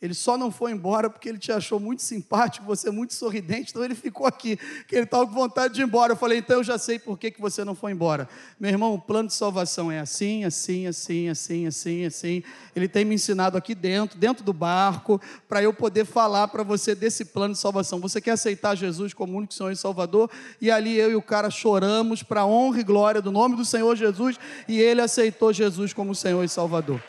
Ele 0.00 0.14
só 0.14 0.38
não 0.38 0.48
foi 0.48 0.70
embora 0.70 1.10
porque 1.10 1.28
ele 1.28 1.38
te 1.38 1.50
achou 1.50 1.80
muito 1.80 2.02
simpático, 2.02 2.64
você 2.64 2.88
é 2.88 2.92
muito 2.92 3.14
sorridente, 3.14 3.70
então 3.70 3.84
ele 3.84 3.96
ficou 3.96 4.28
aqui, 4.28 4.56
que 4.86 4.94
ele 4.94 5.02
estava 5.02 5.26
com 5.26 5.32
vontade 5.32 5.74
de 5.74 5.80
ir 5.80 5.84
embora. 5.84 6.12
Eu 6.12 6.16
falei, 6.16 6.38
então 6.38 6.58
eu 6.58 6.64
já 6.64 6.78
sei 6.78 7.00
por 7.00 7.18
que, 7.18 7.32
que 7.32 7.40
você 7.40 7.64
não 7.64 7.74
foi 7.74 7.90
embora. 7.90 8.28
Meu 8.60 8.70
irmão, 8.70 8.94
o 8.94 9.00
plano 9.00 9.28
de 9.28 9.34
salvação 9.34 9.90
é 9.90 9.98
assim, 9.98 10.44
assim, 10.44 10.86
assim, 10.86 11.28
assim, 11.28 11.66
assim, 11.66 12.04
assim. 12.04 12.42
Ele 12.76 12.86
tem 12.86 13.04
me 13.04 13.16
ensinado 13.16 13.58
aqui 13.58 13.74
dentro, 13.74 14.16
dentro 14.16 14.44
do 14.44 14.52
barco, 14.52 15.20
para 15.48 15.60
eu 15.64 15.74
poder 15.74 16.04
falar 16.04 16.46
para 16.46 16.62
você 16.62 16.94
desse 16.94 17.24
plano 17.24 17.54
de 17.54 17.60
salvação. 17.60 17.98
Você 17.98 18.20
quer 18.20 18.32
aceitar 18.32 18.76
Jesus 18.76 19.12
como 19.12 19.36
único 19.36 19.52
Senhor 19.52 19.72
e 19.72 19.76
Salvador? 19.76 20.30
E 20.60 20.70
ali 20.70 20.96
eu 20.96 21.10
e 21.10 21.16
o 21.16 21.22
cara 21.22 21.50
choramos 21.50 22.22
para 22.22 22.46
honra 22.46 22.80
e 22.80 22.84
glória 22.84 23.20
do 23.20 23.32
nome 23.32 23.56
do 23.56 23.64
Senhor 23.64 23.96
Jesus, 23.96 24.38
e 24.68 24.78
ele 24.78 25.00
aceitou 25.00 25.52
Jesus 25.52 25.92
como 25.92 26.14
Senhor 26.14 26.44
e 26.44 26.48
Salvador. 26.48 27.02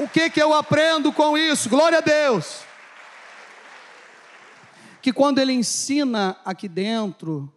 O 0.00 0.08
que, 0.08 0.30
que 0.30 0.42
eu 0.42 0.54
aprendo 0.54 1.12
com 1.12 1.36
isso? 1.36 1.68
Glória 1.68 1.98
a 1.98 2.00
Deus. 2.00 2.60
Que 5.02 5.12
quando 5.12 5.38
Ele 5.40 5.52
ensina 5.52 6.38
aqui 6.42 6.66
dentro, 6.70 7.52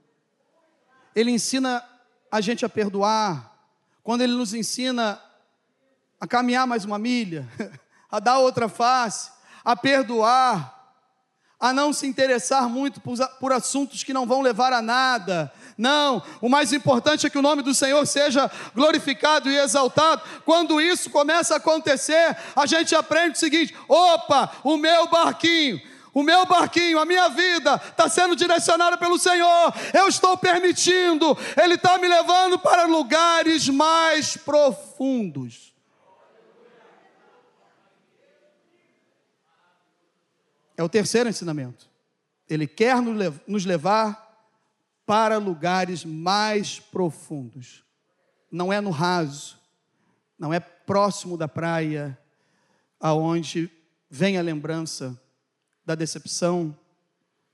Ele 1.16 1.32
ensina 1.32 1.82
a 2.30 2.42
gente 2.42 2.66
a 2.66 2.70
perdoar, 2.70 3.56
quando 4.04 4.24
Ele 4.24 4.34
nos 4.34 4.54
ensina 4.54 5.22
a 6.20 6.28
caminhar 6.28 6.68
mais 6.68 6.84
uma 6.84 7.00
milha, 7.00 7.48
a 8.12 8.20
dar 8.20 8.40
outra 8.40 8.68
face, 8.68 9.32
a 9.64 9.74
perdoar, 9.74 10.98
a 11.58 11.72
não 11.72 11.94
se 11.94 12.06
interessar 12.06 12.68
muito 12.68 13.00
por, 13.00 13.18
por 13.40 13.54
assuntos 13.54 14.04
que 14.04 14.12
não 14.12 14.26
vão 14.26 14.42
levar 14.42 14.74
a 14.74 14.82
nada, 14.82 15.50
não, 15.78 16.22
o 16.40 16.48
mais 16.48 16.72
importante 16.72 17.26
é 17.26 17.30
que 17.30 17.38
o 17.38 17.42
nome 17.42 17.62
do 17.62 17.74
Senhor 17.74 18.06
seja 18.06 18.50
glorificado 18.76 19.50
e 19.50 19.58
exaltado. 19.58 20.22
Quando 20.46 20.80
isso 20.80 21.10
começa 21.10 21.56
a 21.56 21.58
acontecer, 21.58 22.38
a 22.56 22.66
gente 22.66 22.96
aprende 22.96 23.38
o 23.38 23.40
seguinte: 23.40 23.76
opa, 23.88 24.52
o 24.64 24.78
meu 24.78 25.08
barquinho, 25.08 25.82
o 26.14 26.22
meu 26.22 26.46
barquinho, 26.46 27.00
a 27.00 27.06
minha 27.06 27.28
vida 27.30 27.82
está 27.90 28.08
sendo 28.08 28.36
direcionada 28.36 28.98
pelo 28.98 29.18
Senhor. 29.18 29.74
Eu 29.94 30.08
estou 30.08 30.38
permitindo, 30.38 31.36
Ele 31.62 31.74
está 31.74 31.98
me 31.98 32.08
levando 32.08 32.60
para 32.60 32.86
lugares 32.86 33.68
mais 33.68 34.38
profundos. 34.38 35.74
É 40.78 40.84
o 40.84 40.90
terceiro 40.90 41.30
ensinamento. 41.30 41.88
Ele 42.50 42.68
quer 42.68 42.98
nos 43.48 43.66
levar 43.66 44.23
para 45.06 45.38
lugares 45.38 46.06
mais 46.06 46.80
profundos. 46.80 47.84
Não 48.52 48.72
é 48.72 48.80
no 48.80 48.90
raso, 48.90 49.60
não 50.38 50.54
é 50.54 50.60
próximo 50.60 51.38
da 51.38 51.48
praia, 51.48 52.18
aonde 53.00 53.70
vem 54.10 54.38
a 54.38 54.42
lembrança 54.42 55.20
da 55.86 55.96
decepção, 55.96 56.78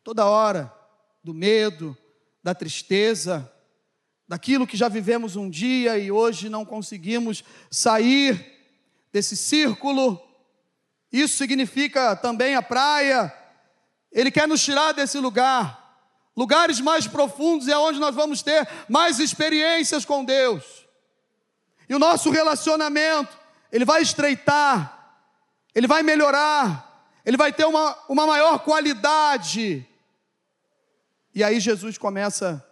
toda 0.03 0.25
hora, 0.25 0.73
do 1.23 1.33
medo, 1.33 1.97
da 2.43 2.53
tristeza, 2.53 3.51
daquilo 4.27 4.67
que 4.67 4.77
já 4.77 4.87
vivemos 4.87 5.35
um 5.35 5.49
dia 5.49 5.97
e 5.97 6.11
hoje 6.11 6.49
não 6.49 6.63
conseguimos 6.63 7.43
sair 7.71 8.59
desse 9.11 9.35
círculo. 9.35 10.21
Isso 11.11 11.37
significa 11.37 12.15
também 12.15 12.55
a 12.55 12.61
praia. 12.61 13.33
Ele 14.11 14.29
quer 14.29 14.47
nos 14.47 14.63
tirar 14.63 14.91
desse 14.91 15.17
lugar 15.17 15.78
Lugares 16.39 16.79
mais 16.79 17.05
profundos 17.05 17.67
é 17.67 17.77
onde 17.77 17.99
nós 17.99 18.15
vamos 18.15 18.41
ter 18.41 18.65
mais 18.87 19.19
experiências 19.19 20.05
com 20.05 20.23
Deus. 20.23 20.87
E 21.89 21.93
o 21.93 21.99
nosso 21.99 22.29
relacionamento, 22.29 23.37
ele 23.69 23.83
vai 23.83 24.01
estreitar, 24.01 25.19
ele 25.75 25.85
vai 25.85 26.01
melhorar, 26.01 27.11
ele 27.25 27.35
vai 27.35 27.51
ter 27.51 27.65
uma, 27.65 27.93
uma 28.07 28.25
maior 28.25 28.59
qualidade. 28.59 29.85
E 31.35 31.43
aí 31.43 31.59
Jesus 31.59 31.97
começa 31.97 32.65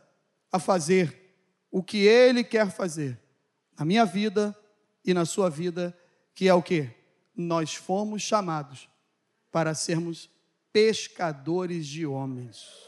a 0.49 0.59
fazer 0.59 1.35
o 1.69 1.83
que 1.83 1.97
ele 1.97 2.45
quer 2.45 2.71
fazer 2.71 3.19
na 3.77 3.83
minha 3.83 4.05
vida 4.05 4.57
e 5.03 5.13
na 5.13 5.25
sua 5.25 5.49
vida, 5.49 5.93
que 6.33 6.47
é 6.47 6.53
o 6.53 6.63
que? 6.63 6.89
Nós 7.35 7.75
fomos 7.75 8.21
chamados 8.21 8.87
para 9.51 9.75
sermos 9.75 10.29
pescadores 10.71 11.85
de 11.85 12.05
homens. 12.05 12.87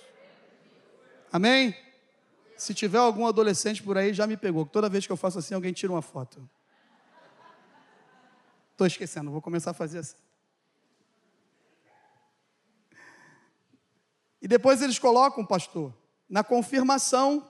Amém? 1.32 1.76
Se 2.58 2.74
tiver 2.74 2.98
algum 2.98 3.28
adolescente 3.28 3.84
por 3.84 3.98
aí, 3.98 4.14
já 4.14 4.26
me 4.26 4.36
pegou. 4.36 4.66
Toda 4.66 4.90
vez 4.90 5.06
que 5.06 5.12
eu 5.12 5.18
faço 5.18 5.40
assim, 5.40 5.54
alguém 5.54 5.72
tira 5.72 5.94
uma 5.94 6.02
foto. 6.02 6.48
Estou 8.72 8.88
esquecendo, 8.88 9.32
vou 9.32 9.42
começar 9.42 9.72
a 9.72 9.74
fazer 9.74 10.00
assim. 10.00 10.18
E 14.42 14.48
depois 14.48 14.82
eles 14.82 14.98
colocam, 14.98 15.46
pastor, 15.46 15.94
na 16.30 16.44
confirmação 16.44 17.50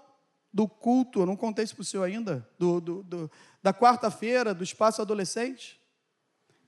do 0.52 0.68
culto, 0.68 1.22
eu 1.22 1.26
não 1.26 1.36
contei 1.36 1.64
isso 1.64 1.76
para 1.76 1.84
o 1.84 1.86
senhor 1.86 2.04
ainda, 2.04 2.48
do, 2.58 2.82
do, 2.82 3.04
do 3.04 3.32
da 3.62 3.74
quarta-feira, 3.74 4.54
do 4.54 4.64
espaço 4.64 5.02
adolescente. 5.02 5.80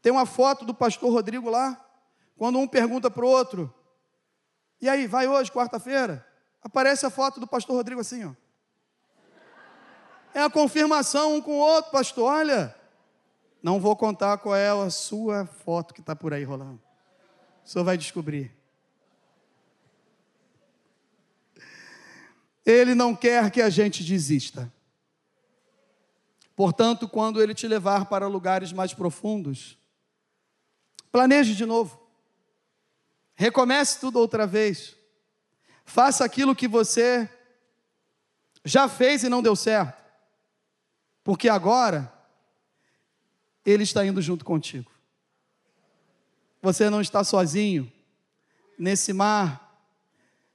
Tem 0.02 0.12
uma 0.12 0.26
foto 0.26 0.66
do 0.66 0.74
pastor 0.74 1.12
Rodrigo 1.12 1.50
lá, 1.50 1.84
quando 2.38 2.60
um 2.60 2.68
pergunta 2.68 3.10
para 3.10 3.26
o 3.26 3.30
outro: 3.30 3.74
E 4.80 4.88
aí, 4.88 5.08
vai 5.08 5.28
hoje, 5.28 5.52
quarta-feira? 5.52 6.26
Aparece 6.62 7.06
a 7.06 7.10
foto 7.10 7.40
do 7.40 7.48
pastor 7.48 7.76
Rodrigo 7.76 8.02
assim, 8.02 8.26
ó. 8.26 8.34
É 10.34 10.42
a 10.42 10.50
confirmação 10.50 11.36
um 11.36 11.42
com 11.42 11.54
o 11.54 11.60
outro, 11.60 11.92
pastor. 11.92 12.32
Olha, 12.32 12.74
não 13.62 13.80
vou 13.80 13.96
contar 13.96 14.38
qual 14.38 14.56
é 14.56 14.70
a 14.70 14.90
sua 14.90 15.46
foto 15.46 15.94
que 15.94 16.00
está 16.00 16.16
por 16.16 16.34
aí 16.34 16.44
rolando. 16.44 16.82
O 17.66 17.70
senhor 17.70 17.84
vai 17.84 17.98
descobrir. 17.98 18.56
Ele 22.66 22.96
não 22.96 23.16
quer 23.16 23.52
que 23.52 23.62
a 23.62 23.70
gente 23.70 24.04
desista. 24.04 24.72
Portanto, 26.56 27.08
quando 27.08 27.42
ele 27.42 27.54
te 27.54 27.68
levar 27.68 28.06
para 28.06 28.28
lugares 28.28 28.72
mais 28.72 28.94
profundos, 28.94 29.78
planeje 31.12 31.56
de 31.56 31.66
novo. 31.66 32.00
Recomece 33.34 34.00
tudo 34.00 34.20
outra 34.20 34.46
vez. 34.46 34.96
Faça 35.86 36.24
aquilo 36.24 36.56
que 36.56 36.68
você 36.68 37.30
já 38.64 38.88
fez 38.88 39.24
e 39.24 39.30
não 39.30 39.42
deu 39.42 39.56
certo. 39.56 40.02
Porque 41.24 41.50
agora 41.50 42.12
ele 43.66 43.84
está 43.84 44.06
indo 44.06 44.22
junto 44.22 44.44
contigo. 44.44 44.92
Você 46.62 46.90
não 46.90 47.02
está 47.02 47.24
sozinho 47.24 47.92
nesse 48.78 49.14
mar 49.14 49.70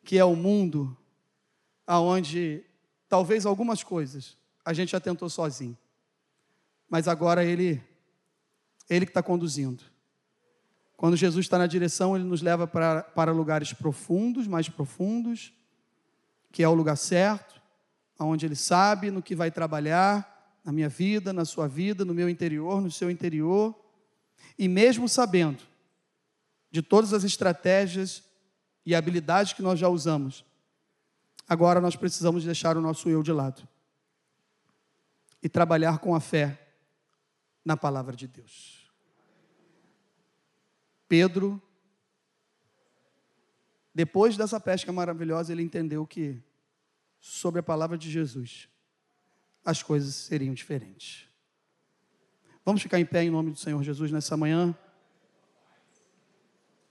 que 0.05 0.19
é 0.19 0.25
o 0.25 0.37
mundo 0.37 0.97
aonde 1.85 2.65
talvez 3.09 3.45
algumas 3.45 3.83
coisas 3.83 4.37
a 4.65 4.73
gente 4.73 4.91
já 4.93 5.01
tentou 5.01 5.29
sozinho. 5.29 5.77
Mas 6.89 7.09
agora 7.09 7.45
ele 7.45 7.83
ele 8.89 9.05
que 9.05 9.11
está 9.11 9.23
conduzindo. 9.23 9.83
Quando 10.97 11.17
Jesus 11.17 11.45
está 11.45 11.59
na 11.59 11.67
direção, 11.67 12.17
ele 12.17 12.25
nos 12.25 12.41
leva 12.41 12.67
para, 12.67 13.03
para 13.03 13.33
lugares 13.33 13.73
profundos, 13.73 14.47
mais 14.47 14.69
profundos, 14.69 15.53
que 16.51 16.63
é 16.63 16.69
o 16.69 16.75
lugar 16.75 16.97
certo, 16.97 17.61
onde 18.19 18.47
Ele 18.47 18.57
sabe 18.57 19.11
no 19.11 19.23
que 19.23 19.35
vai 19.35 19.51
trabalhar, 19.51 20.59
na 20.65 20.73
minha 20.73 20.89
vida, 20.89 21.33
na 21.33 21.45
sua 21.45 21.69
vida, 21.69 22.05
no 22.05 22.15
meu 22.15 22.29
interior, 22.29 22.81
no 22.81 22.91
seu 22.91 23.11
interior, 23.11 23.75
e 24.59 24.67
mesmo 24.67 25.09
sabendo 25.09 25.63
de 26.71 26.83
todas 26.83 27.13
as 27.13 27.25
estratégias 27.25 28.25
e 28.85 28.95
habilidades 28.95 29.53
que 29.53 29.63
nós 29.63 29.79
já 29.79 29.89
usamos, 29.89 30.45
agora 31.47 31.81
nós 31.81 31.95
precisamos 31.95 32.45
deixar 32.45 32.77
o 32.77 32.81
nosso 32.81 33.09
eu 33.09 33.23
de 33.23 33.33
lado 33.33 33.69
e 35.43 35.49
trabalhar 35.49 35.99
com 35.99 36.15
a 36.15 36.21
fé 36.21 36.59
na 37.65 37.77
palavra 37.77 38.17
de 38.17 38.27
Deus. 38.27 38.76
Pedro, 41.09 41.63
depois 43.95 44.37
dessa 44.37 44.61
pesca 44.61 44.93
maravilhosa, 44.93 45.53
ele 45.53 45.63
entendeu 45.63 46.07
que 46.07 46.43
sobre 47.19 47.61
a 47.61 47.63
palavra 47.63 47.97
de 47.97 48.11
Jesus, 48.11 48.69
as 49.65 49.83
coisas 49.83 50.15
seriam 50.15 50.55
diferentes. 50.55 51.29
Vamos 52.65 52.83
ficar 52.83 53.01
em 53.01 53.07
pé 53.07 53.23
em 53.23 53.31
nome 53.31 53.53
do 53.53 53.59
Senhor 53.59 53.83
Jesus 53.83 54.11
nessa 54.11 54.37
manhã. 54.37 54.77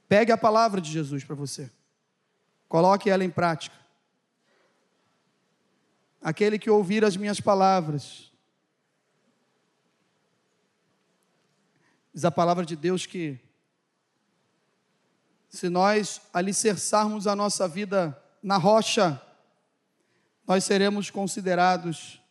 Pegue 0.08 0.32
a 0.32 0.38
palavra 0.38 0.80
de 0.80 0.92
Jesus 0.92 1.24
para 1.24 1.36
você. 1.36 1.72
Coloque 2.68 3.10
ela 3.10 3.24
em 3.24 3.30
prática. 3.30 3.76
Aquele 6.22 6.58
que 6.58 6.70
ouvir 6.70 7.06
as 7.06 7.16
minhas 7.16 7.40
palavras. 7.40 8.32
Diz 12.14 12.26
a 12.26 12.32
palavra 12.32 12.66
de 12.66 12.76
Deus 12.76 13.06
que 13.06 13.40
se 15.56 15.70
nós 15.70 16.22
alicerçarmos 16.34 17.28
a 17.28 17.36
nossa 17.36 17.66
vida 17.66 18.22
na 18.44 18.58
rocha, 18.58 19.22
nós 20.46 20.66
seremos 20.66 21.10
considerados 21.10 22.22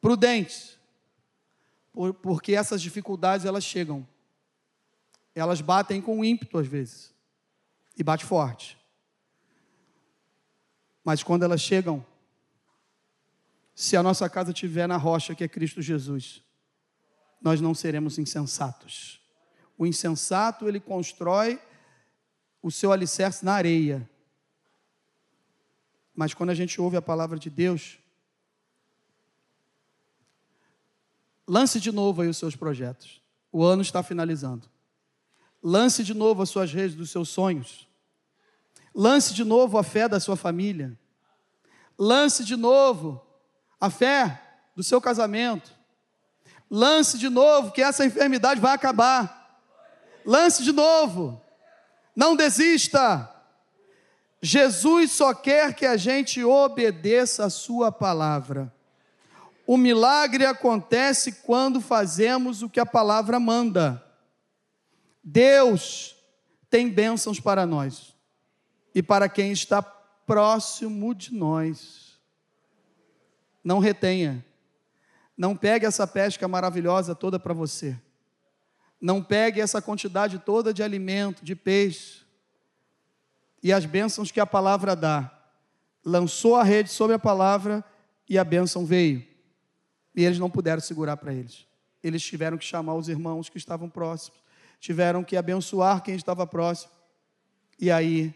prudentes, 0.00 0.76
porque 2.20 2.54
essas 2.54 2.82
dificuldades 2.82 3.46
elas 3.46 3.62
chegam, 3.62 4.06
elas 5.32 5.60
batem 5.60 6.02
com 6.02 6.24
ímpeto 6.24 6.58
às 6.58 6.66
vezes, 6.66 7.14
e 7.96 8.02
bate 8.02 8.24
forte. 8.24 8.76
Mas 11.04 11.22
quando 11.22 11.44
elas 11.44 11.60
chegam, 11.60 12.04
se 13.76 13.96
a 13.96 14.02
nossa 14.02 14.28
casa 14.28 14.50
estiver 14.50 14.88
na 14.88 14.96
rocha 14.96 15.36
que 15.36 15.44
é 15.44 15.48
Cristo 15.48 15.80
Jesus, 15.80 16.42
nós 17.40 17.60
não 17.60 17.74
seremos 17.74 18.18
insensatos. 18.18 19.20
O 19.78 19.86
insensato, 19.86 20.68
ele 20.68 20.80
constrói 20.80 21.60
o 22.62 22.70
seu 22.70 22.92
alicerce 22.92 23.44
na 23.44 23.54
areia. 23.54 24.08
Mas 26.14 26.34
quando 26.34 26.50
a 26.50 26.54
gente 26.54 26.80
ouve 26.80 26.96
a 26.96 27.02
palavra 27.02 27.38
de 27.38 27.48
Deus, 27.48 27.98
lance 31.46 31.80
de 31.80 31.90
novo 31.90 32.22
aí 32.22 32.28
os 32.28 32.36
seus 32.36 32.54
projetos. 32.54 33.22
O 33.52 33.64
ano 33.64 33.82
está 33.82 34.02
finalizando. 34.02 34.68
Lance 35.62 36.04
de 36.04 36.14
novo 36.14 36.42
as 36.42 36.50
suas 36.50 36.72
redes 36.72 36.96
dos 36.96 37.10
seus 37.10 37.28
sonhos. 37.28 37.88
Lance 38.94 39.34
de 39.34 39.44
novo 39.44 39.78
a 39.78 39.82
fé 39.82 40.08
da 40.08 40.20
sua 40.20 40.36
família. 40.36 40.98
Lance 41.98 42.44
de 42.44 42.56
novo 42.56 43.24
a 43.80 43.90
fé 43.90 44.40
do 44.74 44.82
seu 44.82 45.00
casamento. 45.00 45.72
Lance 46.70 47.18
de 47.18 47.28
novo 47.28 47.72
que 47.72 47.82
essa 47.82 48.04
enfermidade 48.04 48.60
vai 48.60 48.72
acabar. 48.72 49.60
Lance 50.24 50.62
de 50.62 50.72
novo. 50.72 51.42
Não 52.20 52.36
desista. 52.36 53.34
Jesus 54.42 55.12
só 55.12 55.32
quer 55.32 55.74
que 55.74 55.86
a 55.86 55.96
gente 55.96 56.44
obedeça 56.44 57.46
a 57.46 57.50
Sua 57.50 57.90
palavra. 57.90 58.70
O 59.66 59.78
milagre 59.78 60.44
acontece 60.44 61.32
quando 61.32 61.80
fazemos 61.80 62.62
o 62.62 62.68
que 62.68 62.78
a 62.78 62.84
palavra 62.84 63.40
manda. 63.40 64.04
Deus 65.24 66.14
tem 66.68 66.90
bênçãos 66.90 67.40
para 67.40 67.64
nós 67.64 68.14
e 68.94 69.02
para 69.02 69.26
quem 69.26 69.50
está 69.50 69.80
próximo 69.80 71.14
de 71.14 71.32
nós. 71.32 72.20
Não 73.64 73.78
retenha. 73.78 74.44
Não 75.34 75.56
pegue 75.56 75.86
essa 75.86 76.06
pesca 76.06 76.46
maravilhosa 76.46 77.14
toda 77.14 77.38
para 77.38 77.54
você. 77.54 77.98
Não 79.00 79.22
pegue 79.22 79.60
essa 79.60 79.80
quantidade 79.80 80.38
toda 80.38 80.74
de 80.74 80.82
alimento, 80.82 81.44
de 81.44 81.56
peixe 81.56 82.20
e 83.62 83.72
as 83.72 83.84
bênçãos 83.84 84.30
que 84.30 84.40
a 84.40 84.46
palavra 84.46 84.96
dá. 84.96 85.30
Lançou 86.04 86.56
a 86.56 86.62
rede 86.62 86.90
sobre 86.90 87.14
a 87.14 87.18
palavra 87.18 87.84
e 88.28 88.38
a 88.38 88.44
bênção 88.44 88.84
veio. 88.84 89.24
E 90.14 90.24
eles 90.24 90.38
não 90.38 90.50
puderam 90.50 90.80
segurar 90.80 91.16
para 91.16 91.32
eles. 91.32 91.66
Eles 92.02 92.22
tiveram 92.22 92.56
que 92.56 92.64
chamar 92.64 92.94
os 92.94 93.08
irmãos 93.08 93.48
que 93.48 93.58
estavam 93.58 93.88
próximos, 93.88 94.40
tiveram 94.78 95.22
que 95.22 95.36
abençoar 95.36 96.02
quem 96.02 96.14
estava 96.14 96.46
próximo. 96.46 96.90
E 97.78 97.90
aí, 97.90 98.34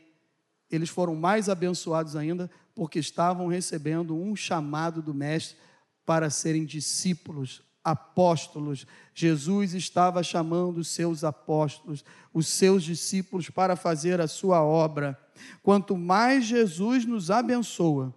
eles 0.70 0.90
foram 0.90 1.14
mais 1.14 1.48
abençoados 1.48 2.16
ainda, 2.16 2.50
porque 2.74 2.98
estavam 2.98 3.46
recebendo 3.46 4.16
um 4.16 4.36
chamado 4.36 5.00
do 5.00 5.14
Mestre 5.14 5.56
para 6.04 6.28
serem 6.28 6.64
discípulos, 6.66 7.62
apóstolos. 7.84 8.86
Jesus 9.14 9.74
estava 9.74 10.22
chamando 10.22 10.78
os 10.78 10.88
seus 10.88 11.22
apóstolos, 11.22 12.04
os 12.32 12.48
seus 12.48 12.82
discípulos, 12.82 13.50
para 13.50 13.76
fazer 13.76 14.20
a 14.20 14.26
sua 14.26 14.62
obra. 14.62 15.18
Quanto 15.62 15.96
mais 15.96 16.46
Jesus 16.46 17.04
nos 17.04 17.30
abençoa, 17.30 18.14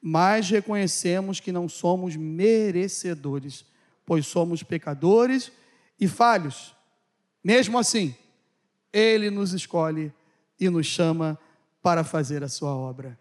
mais 0.00 0.48
reconhecemos 0.48 1.40
que 1.40 1.50
não 1.50 1.68
somos 1.68 2.16
merecedores, 2.16 3.66
pois 4.06 4.26
somos 4.26 4.62
pecadores 4.62 5.50
e 5.98 6.06
falhos. 6.06 6.74
Mesmo 7.42 7.78
assim, 7.78 8.14
Ele 8.92 9.30
nos 9.30 9.52
escolhe 9.52 10.12
e 10.58 10.70
nos 10.70 10.86
chama 10.86 11.38
para 11.82 12.04
fazer 12.04 12.42
a 12.44 12.48
sua 12.48 12.74
obra. 12.74 13.18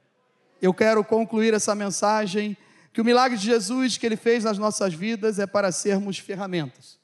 Eu 0.61 0.73
quero 0.73 1.03
concluir 1.03 1.53
essa 1.53 1.73
mensagem 1.73 2.57
que 2.91 3.01
o 3.01 3.05
milagre 3.05 3.37
de 3.37 3.45
Jesus 3.45 3.97
que 3.97 4.05
ele 4.05 4.17
fez 4.17 4.43
nas 4.43 4.57
nossas 4.57 4.93
vidas 4.93 5.39
é 5.39 5.45
para 5.45 5.71
sermos 5.71 6.17
ferramentas 6.17 6.99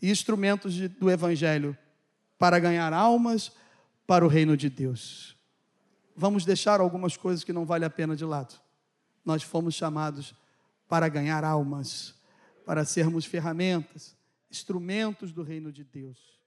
e 0.00 0.10
instrumentos 0.10 0.72
de, 0.72 0.88
do 0.88 1.10
Evangelho 1.10 1.76
para 2.38 2.58
ganhar 2.58 2.92
almas 2.92 3.52
para 4.06 4.24
o 4.24 4.28
reino 4.28 4.56
de 4.56 4.70
Deus. 4.70 5.36
Vamos 6.16 6.44
deixar 6.44 6.80
algumas 6.80 7.16
coisas 7.16 7.44
que 7.44 7.52
não 7.52 7.64
vale 7.64 7.84
a 7.84 7.90
pena 7.90 8.16
de 8.16 8.24
lado. 8.24 8.58
Nós 9.24 9.42
fomos 9.42 9.74
chamados 9.74 10.34
para 10.88 11.08
ganhar 11.08 11.44
almas, 11.44 12.14
para 12.64 12.84
sermos 12.84 13.24
ferramentas, 13.24 14.16
instrumentos 14.50 15.32
do 15.32 15.42
reino 15.42 15.70
de 15.70 15.84
Deus. 15.84 16.39